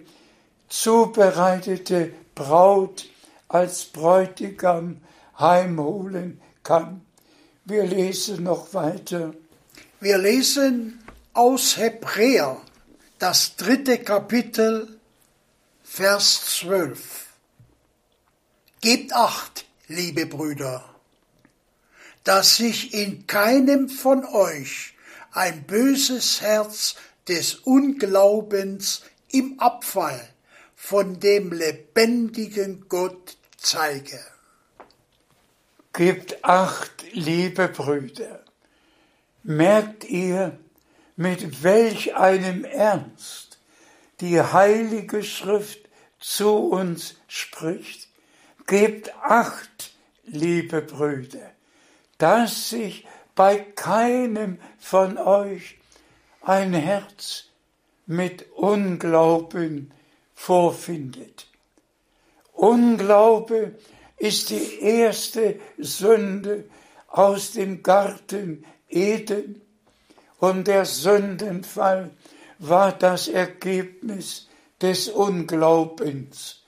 zubereitete 0.68 2.12
Braut 2.34 3.06
als 3.52 3.84
Bräutigam 3.84 5.02
heimholen 5.38 6.40
kann. 6.62 7.02
Wir 7.66 7.84
lesen 7.84 8.44
noch 8.44 8.72
weiter. 8.72 9.34
Wir 10.00 10.16
lesen 10.16 11.04
aus 11.34 11.76
Hebräer, 11.76 12.60
das 13.18 13.56
dritte 13.56 13.98
Kapitel, 13.98 14.98
Vers 15.84 16.58
12. 16.60 17.26
Gebt 18.80 19.14
acht, 19.14 19.66
liebe 19.86 20.24
Brüder, 20.24 20.84
dass 22.24 22.56
sich 22.56 22.94
in 22.94 23.26
keinem 23.26 23.90
von 23.90 24.24
euch 24.24 24.94
ein 25.30 25.64
böses 25.64 26.40
Herz 26.40 26.96
des 27.28 27.56
Unglaubens 27.56 29.02
im 29.30 29.60
Abfall 29.60 30.26
von 30.74 31.20
dem 31.20 31.52
lebendigen 31.52 32.86
Gott 32.88 33.36
zeige. 33.62 34.20
Gebt 35.92 36.44
acht, 36.44 37.04
liebe 37.12 37.68
Brüder. 37.68 38.44
Merkt 39.42 40.04
ihr, 40.04 40.58
mit 41.16 41.62
welch 41.62 42.16
einem 42.16 42.64
Ernst 42.64 43.58
die 44.20 44.40
Heilige 44.40 45.22
Schrift 45.22 45.88
zu 46.18 46.50
uns 46.68 47.16
spricht? 47.28 48.08
Gebt 48.66 49.14
acht, 49.22 49.92
liebe 50.24 50.80
Brüder, 50.80 51.50
dass 52.18 52.70
sich 52.70 53.06
bei 53.34 53.58
keinem 53.58 54.58
von 54.78 55.18
euch 55.18 55.78
ein 56.42 56.72
Herz 56.72 57.46
mit 58.06 58.50
Unglauben 58.52 59.92
vorfindet. 60.34 61.51
Unglaube 62.62 63.74
ist 64.18 64.50
die 64.50 64.78
erste 64.78 65.58
Sünde 65.78 66.62
aus 67.08 67.50
dem 67.50 67.82
Garten 67.82 68.64
Eden 68.88 69.60
und 70.38 70.68
der 70.68 70.84
Sündenfall 70.84 72.12
war 72.60 72.92
das 72.92 73.26
Ergebnis 73.26 74.46
des 74.80 75.08
Unglaubens. 75.08 76.62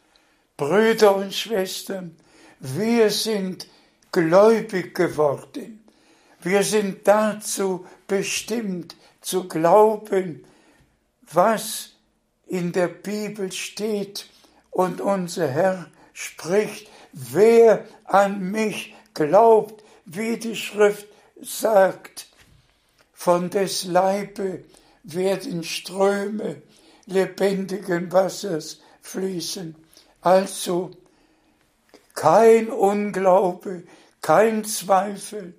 Brüder 0.56 1.14
und 1.14 1.32
Schwestern, 1.32 2.16
wir 2.58 3.08
sind 3.10 3.68
gläubig 4.10 4.96
geworden. 4.96 5.84
Wir 6.42 6.64
sind 6.64 7.06
dazu 7.06 7.86
bestimmt 8.08 8.96
zu 9.20 9.46
glauben, 9.46 10.44
was 11.30 11.90
in 12.48 12.72
der 12.72 12.88
Bibel 12.88 13.52
steht 13.52 14.28
Und 14.74 15.00
unser 15.00 15.46
Herr 15.46 15.86
spricht, 16.12 16.90
wer 17.12 17.84
an 18.04 18.50
mich 18.50 18.92
glaubt, 19.14 19.84
wie 20.04 20.36
die 20.36 20.56
Schrift 20.56 21.06
sagt, 21.40 22.26
von 23.12 23.50
des 23.50 23.84
Leibe 23.84 24.64
werden 25.04 25.62
Ströme 25.62 26.60
lebendigen 27.06 28.10
Wassers 28.10 28.80
fließen. 29.00 29.76
Also 30.22 30.90
kein 32.14 32.68
Unglaube, 32.68 33.84
kein 34.22 34.64
Zweifel, 34.64 35.54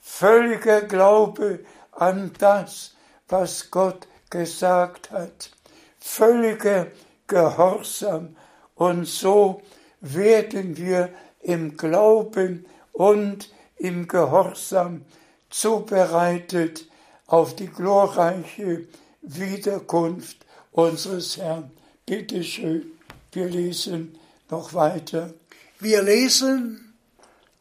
völliger 0.00 0.82
Glaube 0.82 1.58
an 1.90 2.30
das, 2.38 2.94
was 3.28 3.72
Gott 3.72 4.06
gesagt 4.30 5.10
hat, 5.10 5.50
völliger 5.98 6.86
Gehorsam. 7.26 8.36
Und 8.80 9.04
so 9.04 9.60
werden 10.00 10.78
wir 10.78 11.10
im 11.42 11.76
Glauben 11.76 12.64
und 12.94 13.50
im 13.76 14.08
Gehorsam 14.08 15.04
zubereitet 15.50 16.88
auf 17.26 17.54
die 17.54 17.66
glorreiche 17.66 18.86
Wiederkunft 19.20 20.46
unseres 20.72 21.36
Herrn. 21.36 21.70
Bitte 22.06 22.42
schön, 22.42 22.92
wir 23.32 23.50
lesen 23.50 24.18
noch 24.48 24.72
weiter. 24.72 25.34
Wir 25.78 26.00
lesen 26.00 26.94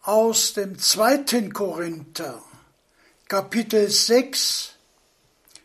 aus 0.03 0.53
dem 0.53 0.79
zweiten 0.79 1.51
Korinther, 1.51 2.41
Kapitel 3.27 3.89
6, 3.89 4.69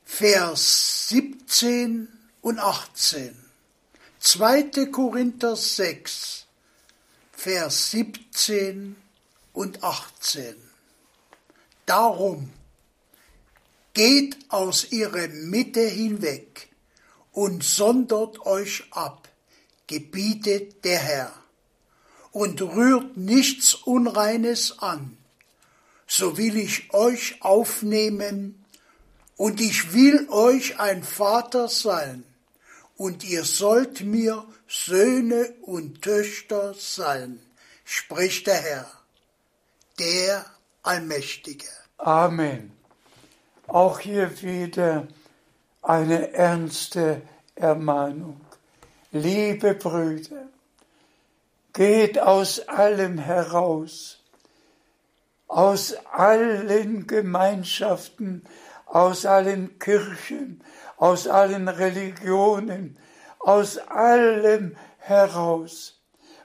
Vers 0.05 1.11
17 1.11 2.09
und 2.41 2.59
18. 2.59 3.44
2. 4.27 4.87
Korinther 4.91 5.55
6, 5.55 6.47
Vers 7.33 7.91
17 7.91 8.97
und 9.53 9.85
18. 9.85 10.57
Darum 11.85 12.51
geht 13.93 14.39
aus 14.49 14.91
ihrer 14.91 15.29
Mitte 15.29 15.83
hinweg 15.83 16.71
und 17.33 17.63
sondert 17.65 18.47
euch 18.47 18.85
ab, 18.93 19.29
gebietet 19.89 20.87
der 20.87 21.01
Herr, 21.01 21.35
und 22.33 22.63
rührt 22.63 23.19
nichts 23.19 23.75
Unreines 23.75 24.79
an, 24.79 25.19
so 26.07 26.39
will 26.39 26.57
ich 26.57 26.95
euch 26.95 27.43
aufnehmen, 27.43 28.65
und 29.37 29.61
ich 29.61 29.93
will 29.93 30.27
euch 30.31 30.81
ein 30.81 31.05
Vater 31.05 31.69
sein, 31.69 32.25
und 32.97 33.25
ihr 33.25 33.45
sollt 33.45 34.03
mir 34.03 34.45
Söhne 34.69 35.55
und 35.63 36.03
Töchter 36.03 36.75
sein, 36.75 37.41
spricht 37.85 38.47
der 38.47 38.61
Herr, 38.61 38.87
der 39.99 40.47
Allmächtige. 40.83 41.67
Amen. 41.99 42.73
Auch 43.67 44.01
hier 44.01 44.43
wieder 44.43 45.09
eine 45.83 46.33
ernste 46.33 47.23
Ermahnung. 47.55 48.41
Liebe 49.13 49.75
Brüder, 49.75 50.49
geht 51.73 52.19
aus 52.19 52.61
allem 52.69 53.19
heraus, 53.19 54.21
aus 55.47 55.95
allen 56.13 57.07
Gemeinschaften, 57.07 58.45
aus 58.87 59.27
allen 59.27 59.79
Kirchen, 59.79 60.63
aus 60.97 61.27
allen 61.27 61.69
Religionen, 61.69 62.99
aus 63.39 63.79
allem 63.79 64.77
heraus, 64.99 66.01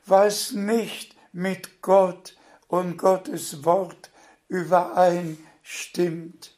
was 0.06 0.52
nicht 0.52 1.16
mit 1.32 1.82
Gott 1.82 2.36
und 2.68 2.98
Gottes 2.98 3.64
Wort 3.64 4.10
übereinstimmt. 4.48 6.58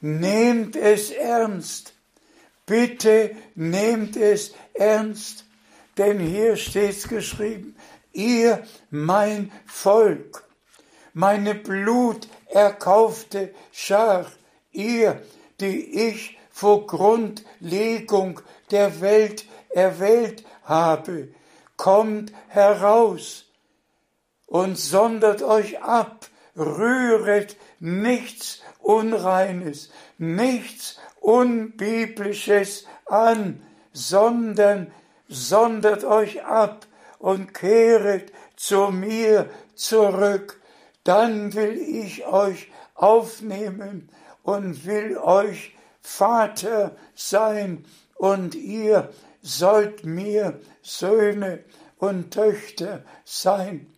Nehmt 0.00 0.76
es 0.76 1.10
ernst. 1.10 1.94
Bitte 2.66 3.34
nehmt 3.54 4.16
es 4.16 4.54
ernst. 4.74 5.44
Denn 5.96 6.20
hier 6.20 6.56
steht's 6.56 7.08
geschrieben, 7.08 7.74
ihr 8.12 8.64
mein 8.90 9.50
Volk, 9.66 10.44
meine 11.12 11.56
Blut 11.56 12.28
erkaufte 12.46 13.52
Schar, 13.72 14.30
ihr, 14.70 15.20
die 15.60 16.08
ich 16.08 16.37
vor 16.58 16.88
Grundlegung 16.88 18.40
der 18.72 19.00
Welt 19.00 19.44
erwählt 19.70 20.44
habe, 20.64 21.28
kommt 21.76 22.32
heraus 22.48 23.44
und 24.46 24.76
sondert 24.76 25.44
euch 25.44 25.80
ab, 25.80 26.26
rühret 26.56 27.56
nichts 27.78 28.60
Unreines, 28.80 29.90
nichts 30.18 30.98
Unbiblisches 31.20 32.86
an, 33.06 33.62
sondern 33.92 34.90
sondert 35.28 36.02
euch 36.02 36.44
ab 36.44 36.88
und 37.20 37.54
kehret 37.54 38.32
zu 38.56 38.88
mir 38.88 39.48
zurück, 39.76 40.60
dann 41.04 41.54
will 41.54 41.78
ich 41.78 42.26
euch 42.26 42.72
aufnehmen 42.96 44.10
und 44.42 44.84
will 44.86 45.16
euch 45.18 45.77
Vater 46.08 46.96
sein 47.14 47.84
und 48.16 48.54
ihr 48.54 49.12
sollt 49.42 50.04
mir 50.04 50.58
Söhne 50.82 51.62
und 51.98 52.32
Töchter 52.32 53.04
sein. 53.24 53.92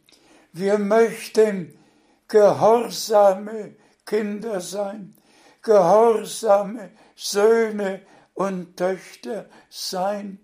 Wir 0.53 0.77
möchten 0.79 1.79
gehorsame 2.27 3.77
Kinder 4.05 4.61
sein, 4.61 5.15
gehorsame 5.63 6.91
Söhne 7.15 8.03
und 8.35 8.77
Töchter 8.77 9.47
sein 9.71 10.41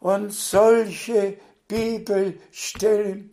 und 0.00 0.32
solche 0.32 1.38
Bibelstellen 1.68 3.30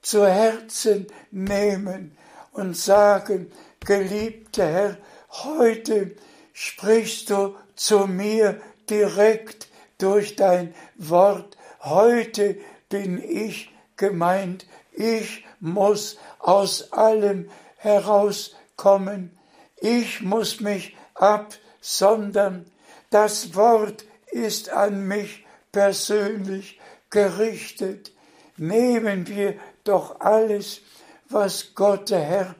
zu 0.00 0.26
Herzen 0.26 1.08
nehmen 1.32 2.16
und 2.52 2.76
sagen, 2.76 3.50
geliebter 3.80 4.66
Herr, 4.66 4.96
heute 5.28 6.16
sprichst 6.58 7.28
du 7.28 7.54
zu 7.74 8.06
mir 8.06 8.58
direkt 8.88 9.68
durch 9.98 10.36
dein 10.36 10.74
Wort. 10.96 11.58
Heute 11.80 12.56
bin 12.88 13.22
ich 13.22 13.70
gemeint. 13.98 14.64
Ich 14.90 15.44
muss 15.60 16.16
aus 16.38 16.94
allem 16.94 17.50
herauskommen. 17.76 19.36
Ich 19.76 20.22
muss 20.22 20.60
mich 20.60 20.96
absondern. 21.12 22.64
Das 23.10 23.54
Wort 23.54 24.06
ist 24.30 24.70
an 24.70 25.06
mich 25.06 25.44
persönlich 25.72 26.80
gerichtet. 27.10 28.12
Nehmen 28.56 29.28
wir 29.28 29.56
doch 29.84 30.20
alles, 30.20 30.80
was 31.28 31.74
Gott 31.74 32.08
der 32.08 32.22
Herr 32.22 32.54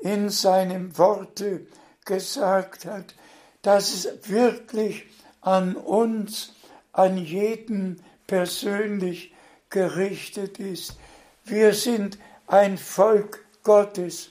in 0.00 0.28
seinem 0.28 0.98
Worte 0.98 1.66
gesagt 2.04 2.84
hat, 2.84 3.14
dass 3.62 3.92
es 3.92 4.28
wirklich 4.28 5.06
an 5.40 5.76
uns, 5.76 6.54
an 6.92 7.16
jeden 7.16 8.02
persönlich 8.26 9.34
gerichtet 9.70 10.58
ist. 10.58 10.96
Wir 11.44 11.72
sind 11.72 12.18
ein 12.46 12.78
Volk 12.78 13.44
Gottes, 13.62 14.30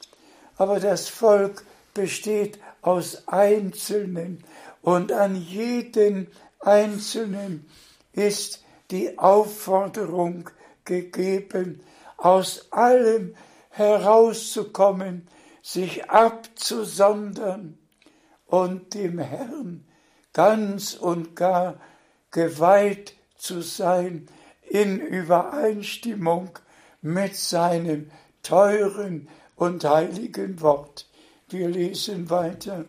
aber 0.56 0.80
das 0.80 1.08
Volk 1.10 1.66
besteht 1.94 2.60
aus 2.82 3.28
Einzelnen 3.28 4.44
und 4.82 5.12
an 5.12 5.36
jeden 5.36 6.28
Einzelnen 6.60 7.68
ist 8.14 8.64
die 8.92 9.18
Aufforderung 9.18 10.50
gegeben, 10.86 11.82
aus 12.18 12.72
allem 12.72 13.36
herauszukommen, 13.70 15.28
sich 15.62 16.10
abzusondern 16.10 17.78
und 18.48 18.93
dem 18.93 19.20
Herrn 19.20 19.86
ganz 20.34 20.93
und 20.93 21.36
gar 21.36 21.80
geweiht 22.32 23.16
zu 23.38 23.62
sein 23.62 24.28
in 24.70 25.00
Übereinstimmung 25.00 26.58
mit 27.02 27.36
seinem 27.36 28.12
teuren 28.43 29.30
und 29.56 29.84
heiligen 29.84 30.62
Wort. 30.62 31.08
Wir 31.50 31.70
lesen 31.70 32.30
weiter. 32.30 32.86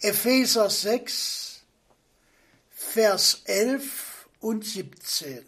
Epheser 0.00 0.70
6, 0.70 1.62
Vers 2.70 3.42
11 3.44 4.28
und 4.40 4.64
17. 4.64 5.44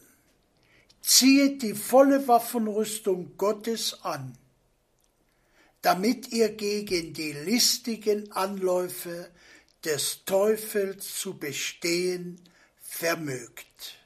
Ziehet 1.01 1.63
die 1.63 1.75
volle 1.75 2.29
Waffenrüstung 2.29 3.37
Gottes 3.39 4.05
an, 4.05 4.37
damit 5.83 6.33
ihr 6.33 6.51
gegen 6.51 7.13
die 7.13 7.33
listigen 7.33 8.31
Anläufe 8.33 9.29
des 9.85 10.25
Teufels 10.25 11.19
zu 11.19 11.37
bestehen 11.37 12.41
vermögt. 12.81 13.97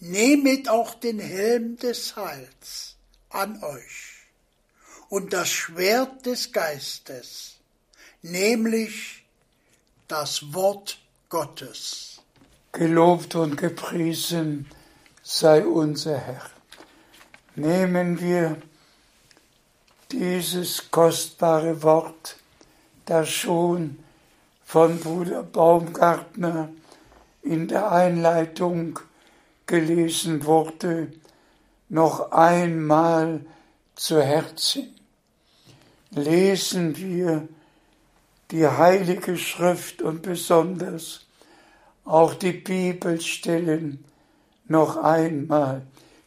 Nehmet 0.00 0.68
auch 0.68 0.94
den 0.94 1.18
Helm 1.18 1.76
des 1.76 2.16
Heils 2.16 2.96
an 3.30 3.62
euch 3.62 4.26
und 5.08 5.32
das 5.32 5.48
Schwert 5.50 6.26
des 6.26 6.52
Geistes, 6.52 7.56
nämlich 8.20 9.24
das 10.08 10.52
Wort 10.52 10.98
Gottes. 11.28 12.20
Gelobt 12.72 13.34
und 13.34 13.56
gepriesen 13.56 14.66
sei 15.22 15.64
unser 15.64 16.18
Herr. 16.18 16.50
Nehmen 17.54 18.20
wir 18.20 18.60
dieses 20.12 20.90
kostbare 20.90 21.82
Wort, 21.82 22.36
das 23.06 23.28
schon 23.28 23.98
von 24.64 24.98
Bruder 25.00 25.42
Baumgartner 25.42 26.68
in 27.42 27.68
der 27.68 27.90
Einleitung 27.90 28.98
gelesen 29.66 30.44
wurde, 30.44 31.12
noch 31.88 32.30
einmal 32.32 33.40
zu 33.94 34.22
Herzen. 34.22 34.94
Lesen 36.10 36.96
wir 36.96 37.48
die 38.50 38.66
Heilige 38.66 39.36
Schrift 39.36 40.02
und 40.02 40.22
besonders 40.22 41.26
auch 42.04 42.34
die 42.34 42.52
Bibelstellen 42.52 44.04
noch 44.68 44.96
einmal. 44.96 45.82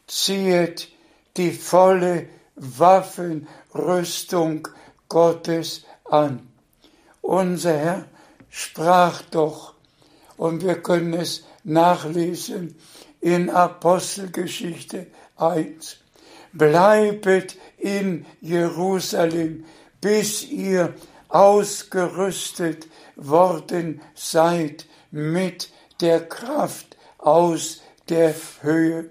Ziehet 0.08 0.90
die 1.38 1.52
volle 1.52 2.28
Waffenrüstung 3.76 4.68
Gottes 5.10 5.84
an. 6.06 6.48
Unser 7.22 7.78
Herr 7.78 8.06
sprach 8.50 9.22
doch, 9.24 9.74
und 10.38 10.64
wir 10.64 10.82
können 10.82 11.14
es 11.14 11.46
nachlesen 11.64 12.76
in 13.22 13.50
Apostelgeschichte 13.50 15.08
1. 15.38 15.98
Bleibet 16.54 17.58
in 17.78 18.26
Jerusalem, 18.42 19.66
bis 20.02 20.44
ihr 20.44 20.94
ausgerüstet 21.28 22.88
worden 23.16 24.02
seid 24.14 24.86
mit 25.12 25.70
der 26.02 26.28
Kraft 26.28 26.96
aus 27.18 27.82
der 28.08 28.36
Höhe. 28.62 29.10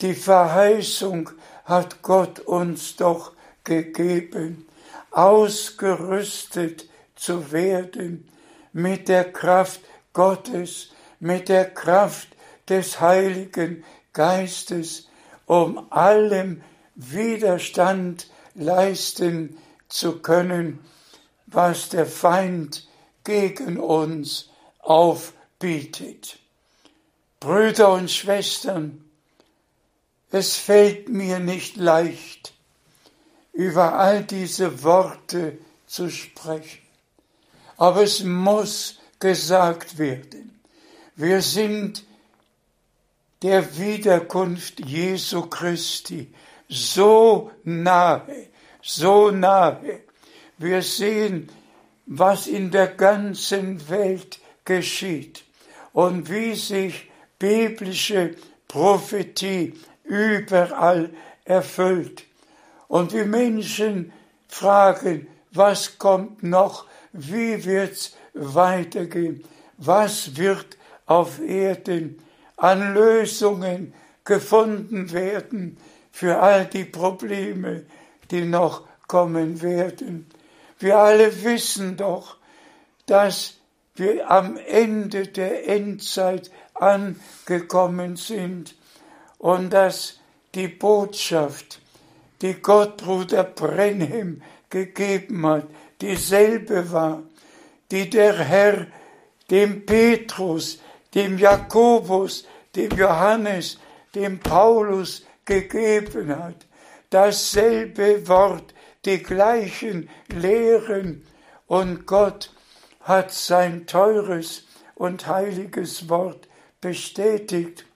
Die 0.00 0.14
Verheißung 0.14 1.30
hat 1.64 2.02
Gott 2.02 2.40
uns 2.40 2.96
doch 2.96 3.32
gegeben, 3.68 4.66
ausgerüstet 5.10 6.88
zu 7.14 7.52
werden 7.52 8.28
mit 8.72 9.08
der 9.08 9.30
Kraft 9.32 9.80
Gottes, 10.12 10.90
mit 11.20 11.48
der 11.48 11.70
Kraft 11.70 12.28
des 12.68 13.00
Heiligen 13.00 13.84
Geistes, 14.12 15.08
um 15.46 15.92
allem 15.92 16.62
Widerstand 16.94 18.28
leisten 18.54 19.58
zu 19.88 20.20
können, 20.20 20.80
was 21.46 21.90
der 21.90 22.06
Feind 22.06 22.88
gegen 23.24 23.78
uns 23.78 24.50
aufbietet. 24.80 26.38
Brüder 27.40 27.92
und 27.92 28.10
Schwestern, 28.10 29.04
es 30.30 30.56
fällt 30.56 31.08
mir 31.08 31.38
nicht 31.38 31.76
leicht, 31.76 32.52
über 33.58 33.98
all 33.98 34.22
diese 34.22 34.84
Worte 34.84 35.58
zu 35.84 36.10
sprechen, 36.10 36.78
aber 37.76 38.04
es 38.04 38.22
muss 38.22 39.00
gesagt 39.18 39.98
werden. 39.98 40.60
Wir 41.16 41.42
sind 41.42 42.04
der 43.42 43.76
Wiederkunft 43.76 44.78
Jesu 44.78 45.42
Christi 45.46 46.32
so 46.68 47.50
nahe, 47.64 48.46
so 48.80 49.32
nahe. 49.32 50.02
Wir 50.58 50.80
sehen, 50.80 51.48
was 52.06 52.46
in 52.46 52.70
der 52.70 52.86
ganzen 52.86 53.88
Welt 53.88 54.38
geschieht 54.64 55.42
und 55.92 56.30
wie 56.30 56.54
sich 56.54 57.10
biblische 57.40 58.36
Prophetie 58.68 59.74
überall 60.04 61.10
erfüllt. 61.44 62.27
Und 62.88 63.12
wie 63.12 63.24
Menschen 63.24 64.12
fragen, 64.48 65.28
was 65.52 65.98
kommt 65.98 66.42
noch, 66.42 66.86
wie 67.12 67.64
wird's 67.64 68.16
weitergehen, 68.34 69.44
was 69.76 70.36
wird 70.36 70.76
auf 71.06 71.40
Erden 71.40 72.18
an 72.56 72.94
Lösungen 72.94 73.94
gefunden 74.24 75.12
werden 75.12 75.78
für 76.10 76.40
all 76.40 76.66
die 76.66 76.84
Probleme, 76.84 77.84
die 78.30 78.44
noch 78.44 78.82
kommen 79.06 79.62
werden. 79.62 80.26
Wir 80.78 80.98
alle 80.98 81.44
wissen 81.44 81.96
doch, 81.96 82.36
dass 83.06 83.54
wir 83.94 84.30
am 84.30 84.56
Ende 84.56 85.26
der 85.26 85.68
Endzeit 85.68 86.50
angekommen 86.74 88.16
sind 88.16 88.76
und 89.38 89.72
dass 89.72 90.18
die 90.54 90.68
Botschaft, 90.68 91.80
die 92.42 92.54
Gott 92.54 92.98
Bruder 92.98 93.44
Brenhem 93.44 94.42
gegeben 94.70 95.46
hat, 95.46 95.66
dieselbe 96.00 96.92
war, 96.92 97.22
die 97.90 98.08
der 98.08 98.38
Herr 98.38 98.86
dem 99.50 99.86
Petrus, 99.86 100.78
dem 101.14 101.38
Jakobus, 101.38 102.46
dem 102.76 102.90
Johannes, 102.96 103.78
dem 104.14 104.38
Paulus 104.38 105.24
gegeben 105.44 106.36
hat. 106.36 106.66
Dasselbe 107.10 108.28
Wort, 108.28 108.74
die 109.04 109.22
gleichen 109.22 110.10
Lehren 110.28 111.26
und 111.66 112.06
Gott 112.06 112.52
hat 113.00 113.32
sein 113.32 113.86
teures 113.86 114.64
und 114.94 115.26
heiliges 115.26 116.08
Wort 116.08 116.48
bestätigt. 116.80 117.86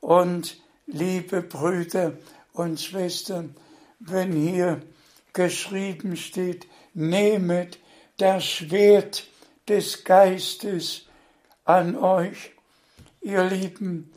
Und 0.00 0.58
liebe 0.86 1.42
Brüder 1.42 2.14
und 2.60 2.80
Schwestern, 2.80 3.56
wenn 3.98 4.32
hier 4.32 4.80
geschrieben 5.32 6.16
steht, 6.16 6.68
nehmet 6.92 7.78
das 8.18 8.44
Schwert 8.44 9.26
des 9.68 10.04
Geistes 10.04 11.06
an 11.64 11.96
euch, 11.96 12.52
ihr 13.22 13.44
Lieben, 13.44 14.12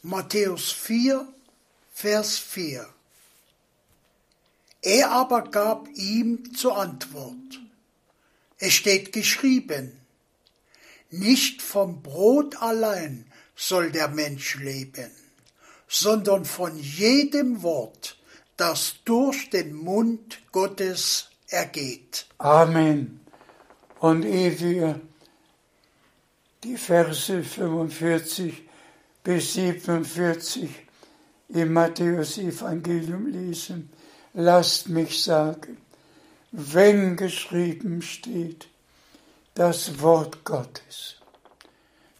Matthäus 0.03 0.71
4, 0.71 1.27
Vers 1.91 2.37
4. 2.37 2.87
Er 4.83 5.11
aber 5.11 5.41
gab 5.41 5.87
ihm 5.95 6.53
zur 6.53 6.77
Antwort. 6.77 7.59
Es 8.59 8.73
steht 8.73 9.11
geschrieben, 9.11 9.99
nicht 11.09 11.63
vom 11.63 12.03
Brot 12.03 12.61
allein 12.61 13.25
soll 13.55 13.91
der 13.91 14.09
Mensch 14.09 14.55
leben, 14.57 15.09
sondern 15.87 16.45
von 16.45 16.77
jedem 16.77 17.63
Wort, 17.63 18.17
das 18.55 18.97
durch 19.05 19.49
den 19.49 19.73
Mund 19.73 20.41
Gottes 20.51 21.29
ergeht. 21.49 22.25
Amen. 22.37 23.21
Und 23.99 24.23
ehe 24.23 24.59
wir 24.59 25.01
die 26.63 26.77
Verse 26.77 27.43
45 27.43 28.63
bis 29.23 29.53
47 29.53 30.69
im 31.49 31.73
Matthäus-Evangelium 31.73 33.27
lesen, 33.27 33.89
lasst 34.33 34.89
mich 34.89 35.23
sagen, 35.23 35.77
wenn 36.51 37.15
geschrieben 37.15 38.01
steht, 38.01 38.67
das 39.53 40.01
Wort 40.01 40.43
Gottes, 40.43 41.15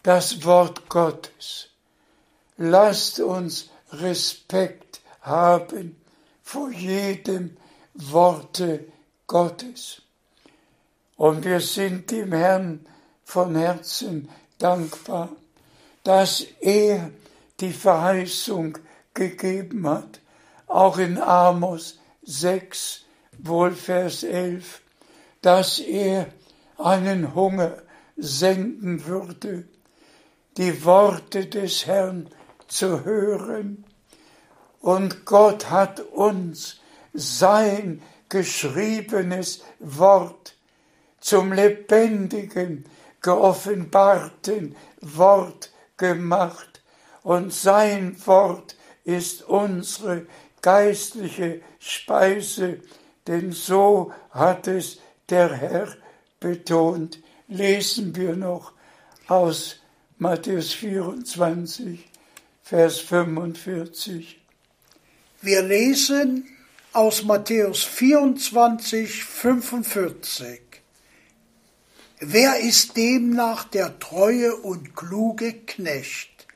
das 0.02 0.44
Wort 0.44 0.88
Gottes, 0.88 1.68
lasst 2.56 3.20
uns 3.20 3.70
Respekt 3.92 5.00
haben 5.20 5.96
vor 6.42 6.70
jedem 6.70 7.56
Worte 7.94 8.86
Gottes. 9.26 10.02
Und 11.16 11.44
wir 11.44 11.60
sind 11.60 12.10
dem 12.10 12.32
Herrn 12.32 12.86
von 13.24 13.56
Herzen 13.56 14.28
dankbar, 14.58 15.30
dass 16.04 16.46
er 16.60 17.10
die 17.60 17.72
Verheißung 17.72 18.78
gegeben 19.14 19.88
hat, 19.88 20.20
auch 20.66 20.98
in 20.98 21.18
Amos 21.18 21.98
6, 22.22 23.04
wohl 23.38 23.72
Vers 23.72 24.22
11, 24.22 24.82
dass 25.42 25.78
er 25.78 26.28
einen 26.78 27.34
Hunger 27.34 27.82
senden 28.16 29.06
würde, 29.06 29.66
die 30.56 30.84
Worte 30.84 31.46
des 31.46 31.86
Herrn 31.86 32.28
zu 32.68 33.04
hören. 33.04 33.84
Und 34.80 35.24
Gott 35.24 35.70
hat 35.70 36.00
uns 36.00 36.80
sein 37.12 38.02
geschriebenes 38.28 39.62
Wort 39.78 40.56
zum 41.20 41.52
lebendigen, 41.52 42.84
geoffenbarten 43.20 44.76
Wort 45.00 45.72
gemacht. 45.96 46.82
Und 47.22 47.52
sein 47.52 48.16
Wort 48.26 48.76
ist 49.04 49.42
unsere 49.42 50.26
geistliche 50.62 51.60
Speise, 51.78 52.80
denn 53.26 53.52
so 53.52 54.12
hat 54.30 54.68
es 54.68 54.98
der 55.28 55.52
Herr 55.52 55.88
betont. 56.40 57.20
Lesen 57.48 58.14
wir 58.14 58.36
noch 58.36 58.72
aus 59.28 59.80
Matthäus 60.18 60.72
24, 60.72 62.08
Vers 62.62 62.98
45. 63.00 64.40
Wir 65.42 65.62
lesen 65.62 66.55
aus 66.96 67.24
Matthäus 67.24 67.84
24, 67.84 69.22
45. 69.22 70.60
Wer 72.20 72.58
ist 72.60 72.96
demnach 72.96 73.64
der 73.64 73.98
treue 73.98 74.56
und 74.56 74.96
kluge 74.96 75.52
Knecht, 75.52 76.46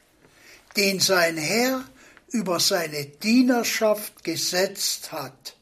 den 0.78 0.99
sein 0.99 1.36
Herr 1.36 1.84
über 2.30 2.59
seine 2.59 3.05
Dienerschaft 3.05 4.24
gesetzt 4.24 5.12
hat, 5.12 5.57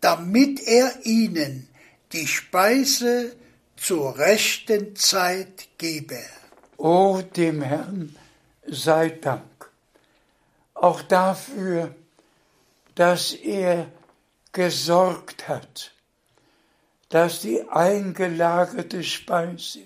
damit 0.00 0.60
er 0.60 1.04
ihnen 1.04 1.68
die 2.12 2.28
Speise 2.28 3.34
zur 3.76 4.16
rechten 4.16 4.94
Zeit 4.94 5.70
gebe? 5.76 6.20
O 6.76 7.20
dem 7.34 7.62
Herrn 7.62 8.14
sei 8.64 9.08
Dank, 9.08 9.72
auch 10.74 11.02
dafür, 11.02 11.96
dass 12.98 13.32
er 13.32 13.86
gesorgt 14.50 15.46
hat, 15.46 15.92
dass 17.10 17.42
die 17.42 17.62
eingelagerte 17.68 19.04
Speise, 19.04 19.82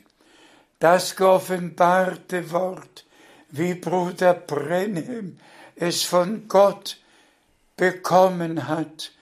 das 0.78 1.14
geoffenbarte 1.14 2.50
Wort, 2.52 3.04
wie 3.50 3.74
Bruder 3.74 4.32
Brenhem 4.32 5.38
es 5.76 6.04
von 6.04 6.48
Gott 6.48 6.96
bekommen 7.76 8.66
hat, 8.66 9.12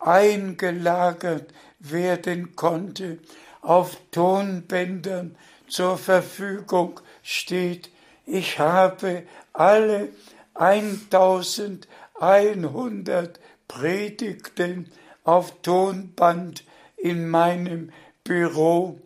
eingelagert 0.00 1.50
werden 1.78 2.54
konnte, 2.56 3.20
auf 3.62 3.96
Tonbändern 4.10 5.34
zur 5.66 5.96
Verfügung 5.96 7.00
steht. 7.22 7.88
Ich 8.26 8.58
habe 8.58 9.22
alle 9.54 10.10
1000 10.52 11.88
100 12.20 13.40
Predigten 13.66 14.92
auf 15.24 15.60
Tonband 15.62 16.64
in 16.96 17.28
meinem 17.28 17.90
Büro. 18.24 19.00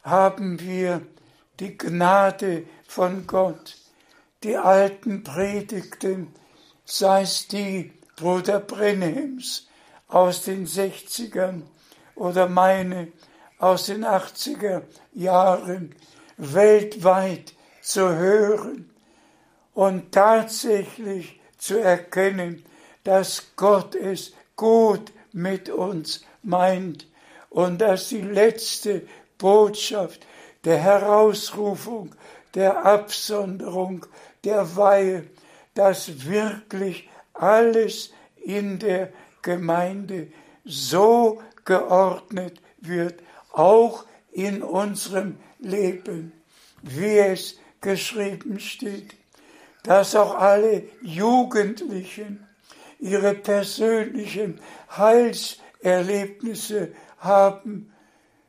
haben 0.03 0.59
wir 0.59 1.01
die 1.59 1.77
Gnade 1.77 2.65
von 2.87 3.27
Gott, 3.27 3.77
die 4.43 4.57
alten 4.57 5.23
Predigten, 5.23 6.33
sei 6.85 7.23
es 7.23 7.47
die 7.47 7.93
Bruder 8.15 8.59
Brenhems 8.59 9.67
aus 10.07 10.43
den 10.43 10.65
60ern, 10.67 11.63
oder 12.19 12.47
meine 12.47 13.07
aus 13.57 13.87
den 13.87 14.05
80er 14.05 14.83
Jahren 15.13 15.95
weltweit 16.37 17.53
zu 17.81 18.15
hören 18.15 18.89
und 19.73 20.11
tatsächlich 20.11 21.39
zu 21.57 21.79
erkennen, 21.79 22.63
dass 23.03 23.51
Gott 23.55 23.95
es 23.95 24.33
gut 24.55 25.11
mit 25.31 25.69
uns 25.69 26.25
meint 26.43 27.07
und 27.49 27.79
dass 27.79 28.09
die 28.09 28.21
letzte 28.21 29.03
Botschaft 29.37 30.25
der 30.65 30.77
Herausrufung, 30.77 32.15
der 32.53 32.85
Absonderung, 32.85 34.05
der 34.43 34.75
Weihe, 34.75 35.25
dass 35.73 36.25
wirklich 36.25 37.09
alles 37.33 38.11
in 38.35 38.79
der 38.79 39.11
Gemeinde 39.41 40.27
so 40.65 41.41
geordnet 41.65 42.61
wird, 42.79 43.21
auch 43.51 44.05
in 44.31 44.63
unserem 44.63 45.37
Leben, 45.59 46.31
wie 46.81 47.17
es 47.17 47.57
geschrieben 47.81 48.59
steht, 48.59 49.15
dass 49.83 50.15
auch 50.15 50.35
alle 50.35 50.83
Jugendlichen 51.01 52.47
ihre 52.99 53.33
persönlichen 53.33 54.59
Heilserlebnisse 54.95 56.93
haben, 57.17 57.93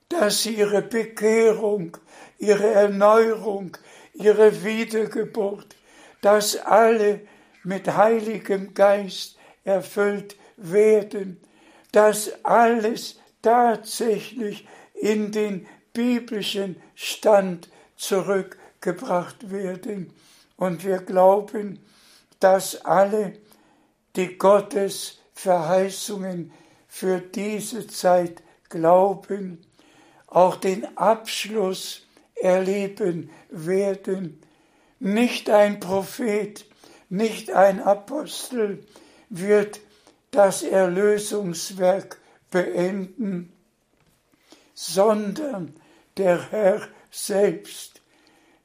dass 0.09 0.43
sie 0.43 0.55
ihre 0.57 0.83
Bekehrung, 0.83 1.97
ihre 2.39 2.67
Erneuerung, 2.67 3.77
ihre 4.15 4.65
Wiedergeburt, 4.65 5.77
dass 6.21 6.57
alle 6.57 7.21
mit 7.63 7.87
Heiligem 7.97 8.75
Geist 8.75 9.39
erfüllt 9.65 10.37
werden, 10.57 11.41
dass 11.93 12.45
alles 12.45 13.19
tatsächlich 13.43 14.67
in 14.95 15.33
den 15.33 15.67
biblischen 15.93 16.77
Stand 16.95 17.69
zurückgebracht 17.97 19.51
werden. 19.51 20.13
Und 20.57 20.85
wir 20.85 20.99
glauben, 20.99 21.81
dass 22.39 22.85
alle, 22.85 23.35
die 24.17 24.37
Gottes 24.39 25.19
Verheißungen 25.35 26.53
für 26.87 27.21
diese 27.21 27.87
Zeit 27.87 28.43
glauben, 28.69 29.65
auch 30.27 30.57
den 30.57 30.97
Abschluss 30.97 32.07
erleben 32.35 33.31
werden. 33.51 34.41
Nicht 34.99 35.51
ein 35.51 35.81
Prophet, 35.81 36.65
nicht 37.09 37.51
ein 37.51 37.81
Apostel 37.81 38.85
wird 39.29 39.81
das 40.31 40.63
Erlösungswerk 40.63 42.19
beenden, 42.51 43.53
sondern 44.75 45.75
der 46.17 46.51
Herr 46.51 46.89
selbst 47.11 48.01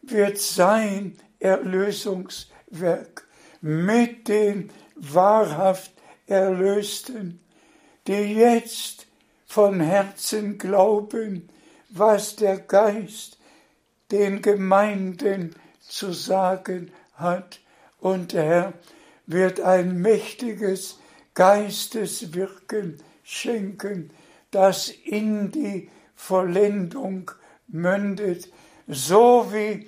wird 0.01 0.38
sein 0.38 1.18
Erlösungswerk 1.39 3.26
mit 3.61 4.28
den 4.28 4.72
wahrhaft 4.95 5.91
Erlösten, 6.28 7.39
die 8.07 8.13
jetzt 8.13 9.07
von 9.45 9.80
Herzen 9.80 10.57
glauben, 10.57 11.49
was 11.89 12.36
der 12.36 12.57
Geist 12.57 13.38
den 14.11 14.41
Gemeinden 14.41 15.55
zu 15.80 16.11
sagen 16.13 16.91
hat. 17.13 17.59
Und 17.99 18.34
der 18.34 18.43
Herr 18.43 18.74
wird 19.26 19.61
ein 19.61 20.01
mächtiges 20.01 20.99
Geisteswirken 21.36 22.97
schenken, 23.23 24.09
das 24.51 24.89
in 24.89 25.51
die 25.51 25.89
Vollendung 26.15 27.31
mündet, 27.67 28.49
so 28.88 29.47
wie 29.51 29.88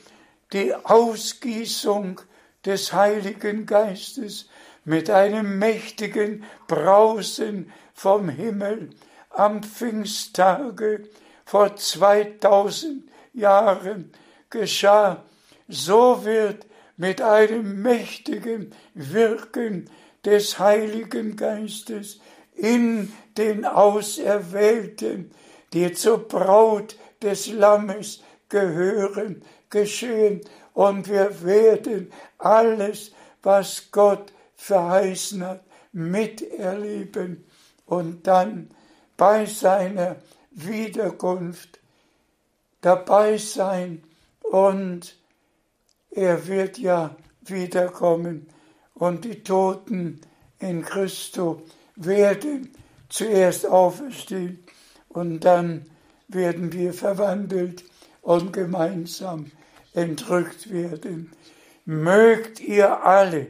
die 0.53 0.73
Ausgießung 0.75 2.21
des 2.65 2.93
Heiligen 2.93 3.65
Geistes 3.65 4.49
mit 4.83 5.09
einem 5.09 5.57
mächtigen 5.57 6.43
Brausen 6.67 7.71
vom 7.93 8.29
Himmel 8.29 8.89
am 9.29 9.63
Pfingsttage 9.63 11.07
vor 11.45 11.75
2000 11.75 13.03
Jahren 13.33 14.11
geschah, 14.49 15.23
so 15.67 16.25
wird 16.25 16.65
mit 16.97 17.21
einem 17.21 17.81
mächtigen 17.81 18.73
Wirken 18.93 19.89
des 20.27 20.59
Heiligen 20.59 21.37
Geistes 21.37 22.19
in 22.53 23.13
den 23.37 23.63
Auserwählten, 23.63 25.31
die 25.71 25.93
zur 25.93 26.27
Braut 26.27 26.97
des 27.21 27.47
Lammes 27.47 28.21
gehören, 28.49 29.41
geschehen. 29.69 30.41
Und 30.73 31.07
wir 31.07 31.43
werden 31.43 32.11
alles, 32.39 33.13
was 33.41 33.89
Gott 33.93 34.33
verheißen 34.57 35.45
hat, 35.45 35.63
miterleben 35.93 37.45
und 37.85 38.27
dann 38.27 38.69
bei 39.15 39.45
seiner 39.45 40.17
Wiederkunft 40.51 41.79
dabei 42.81 43.37
sein 43.37 44.03
und 44.41 45.15
er 46.11 46.47
wird 46.47 46.79
ja 46.79 47.15
wiederkommen 47.41 48.49
und 48.99 49.25
die 49.25 49.43
Toten 49.43 50.21
in 50.59 50.83
Christo 50.83 51.61
werden 51.95 52.71
zuerst 53.09 53.65
auferstehen 53.65 54.59
und 55.09 55.41
dann 55.41 55.85
werden 56.27 56.73
wir 56.73 56.93
verwandelt 56.93 57.83
und 58.21 58.51
gemeinsam 58.53 59.51
entrückt 59.93 60.71
werden. 60.71 61.31
Mögt 61.85 62.59
ihr 62.59 63.03
alle, 63.03 63.47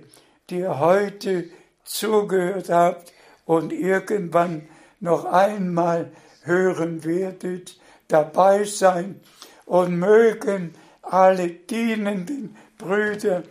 die 0.49 0.67
heute 0.67 1.45
zugehört 1.83 2.69
habt 2.69 3.13
und 3.45 3.73
irgendwann 3.73 4.67
noch 4.99 5.25
einmal 5.25 6.11
hören 6.43 7.03
werdet, 7.03 7.77
dabei 8.07 8.63
sein 8.63 9.19
und 9.65 9.97
mögen 9.97 10.73
alle 11.01 11.49
dienenden 11.49 12.55
Brüder 12.77 13.43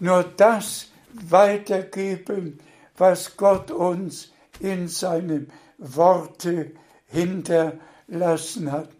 nur 0.00 0.24
das 0.36 0.91
weitergeben, 1.28 2.58
was 2.96 3.36
Gott 3.36 3.70
uns 3.70 4.32
in 4.60 4.88
seinem 4.88 5.48
Worte 5.78 6.72
hinterlassen 7.06 8.70
hat. 8.70 8.90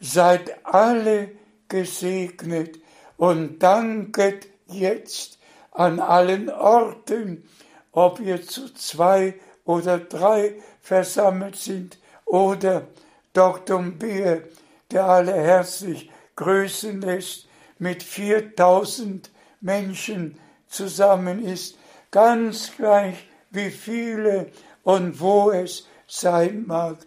Seid 0.00 0.64
alle 0.64 1.30
gesegnet 1.68 2.80
und 3.16 3.62
danket 3.62 4.48
jetzt 4.66 5.38
an 5.70 6.00
allen 6.00 6.50
Orten, 6.50 7.44
ob 7.92 8.20
ihr 8.20 8.42
zu 8.42 8.72
zwei 8.74 9.34
oder 9.64 9.98
drei 9.98 10.54
versammelt 10.80 11.56
sind 11.56 11.98
oder 12.24 12.88
Dr. 13.32 13.82
Bier, 13.82 14.48
der 14.90 15.04
alle 15.04 15.34
herzlich 15.34 16.10
grüßen 16.36 17.00
lässt, 17.00 17.48
mit 17.78 18.02
4000 18.02 19.30
Menschen 19.60 20.38
zusammen 20.72 21.44
ist, 21.44 21.76
ganz 22.10 22.72
gleich 22.76 23.16
wie 23.50 23.70
viele 23.70 24.50
und 24.82 25.20
wo 25.20 25.50
es 25.50 25.86
sein 26.06 26.64
mag. 26.66 26.98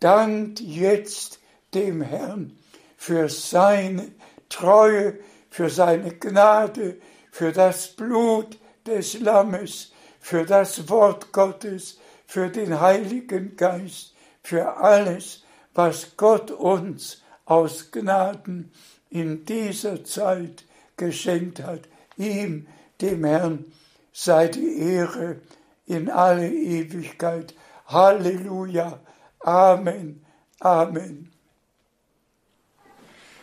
Dankt 0.00 0.60
jetzt 0.60 1.40
dem 1.74 2.00
Herrn 2.00 2.56
für 2.96 3.28
seine 3.28 4.12
Treue, 4.48 5.18
für 5.50 5.68
seine 5.70 6.14
Gnade, 6.14 6.98
für 7.30 7.52
das 7.52 7.88
Blut 7.88 8.58
des 8.86 9.20
Lammes, 9.20 9.92
für 10.20 10.44
das 10.44 10.88
Wort 10.88 11.32
Gottes, 11.32 11.98
für 12.26 12.48
den 12.48 12.80
Heiligen 12.80 13.56
Geist, 13.56 14.14
für 14.42 14.76
alles, 14.76 15.44
was 15.74 16.16
Gott 16.16 16.50
uns 16.50 17.22
aus 17.44 17.90
Gnaden 17.90 18.72
in 19.10 19.44
dieser 19.44 20.04
Zeit 20.04 20.64
geschenkt 20.96 21.62
hat. 21.62 21.82
Ihm, 22.16 22.66
dem 23.00 23.24
Herrn, 23.24 23.64
sei 24.12 24.48
die 24.48 24.78
Ehre 24.80 25.40
in 25.86 26.10
alle 26.10 26.48
Ewigkeit. 26.48 27.54
Halleluja. 27.86 29.00
Amen. 29.40 30.24
Amen. 30.60 31.30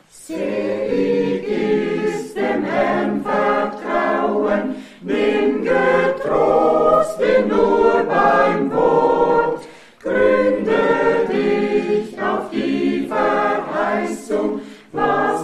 Selig 0.10 1.48
ist 1.48 2.36
dem 2.36 2.64
Herrn 2.64 3.24
Vertrauen, 3.24 4.76
nimm 5.02 5.64
getrost 5.64 7.20
ihn 7.22 7.48
nur 7.48 8.04
beim 8.04 8.72
Wort, 8.74 9.68
gründe 10.00 11.28
dich 11.32 12.20
auf 12.20 12.50
die 12.52 13.08
Verheißung, 13.08 14.62
was 14.92 15.35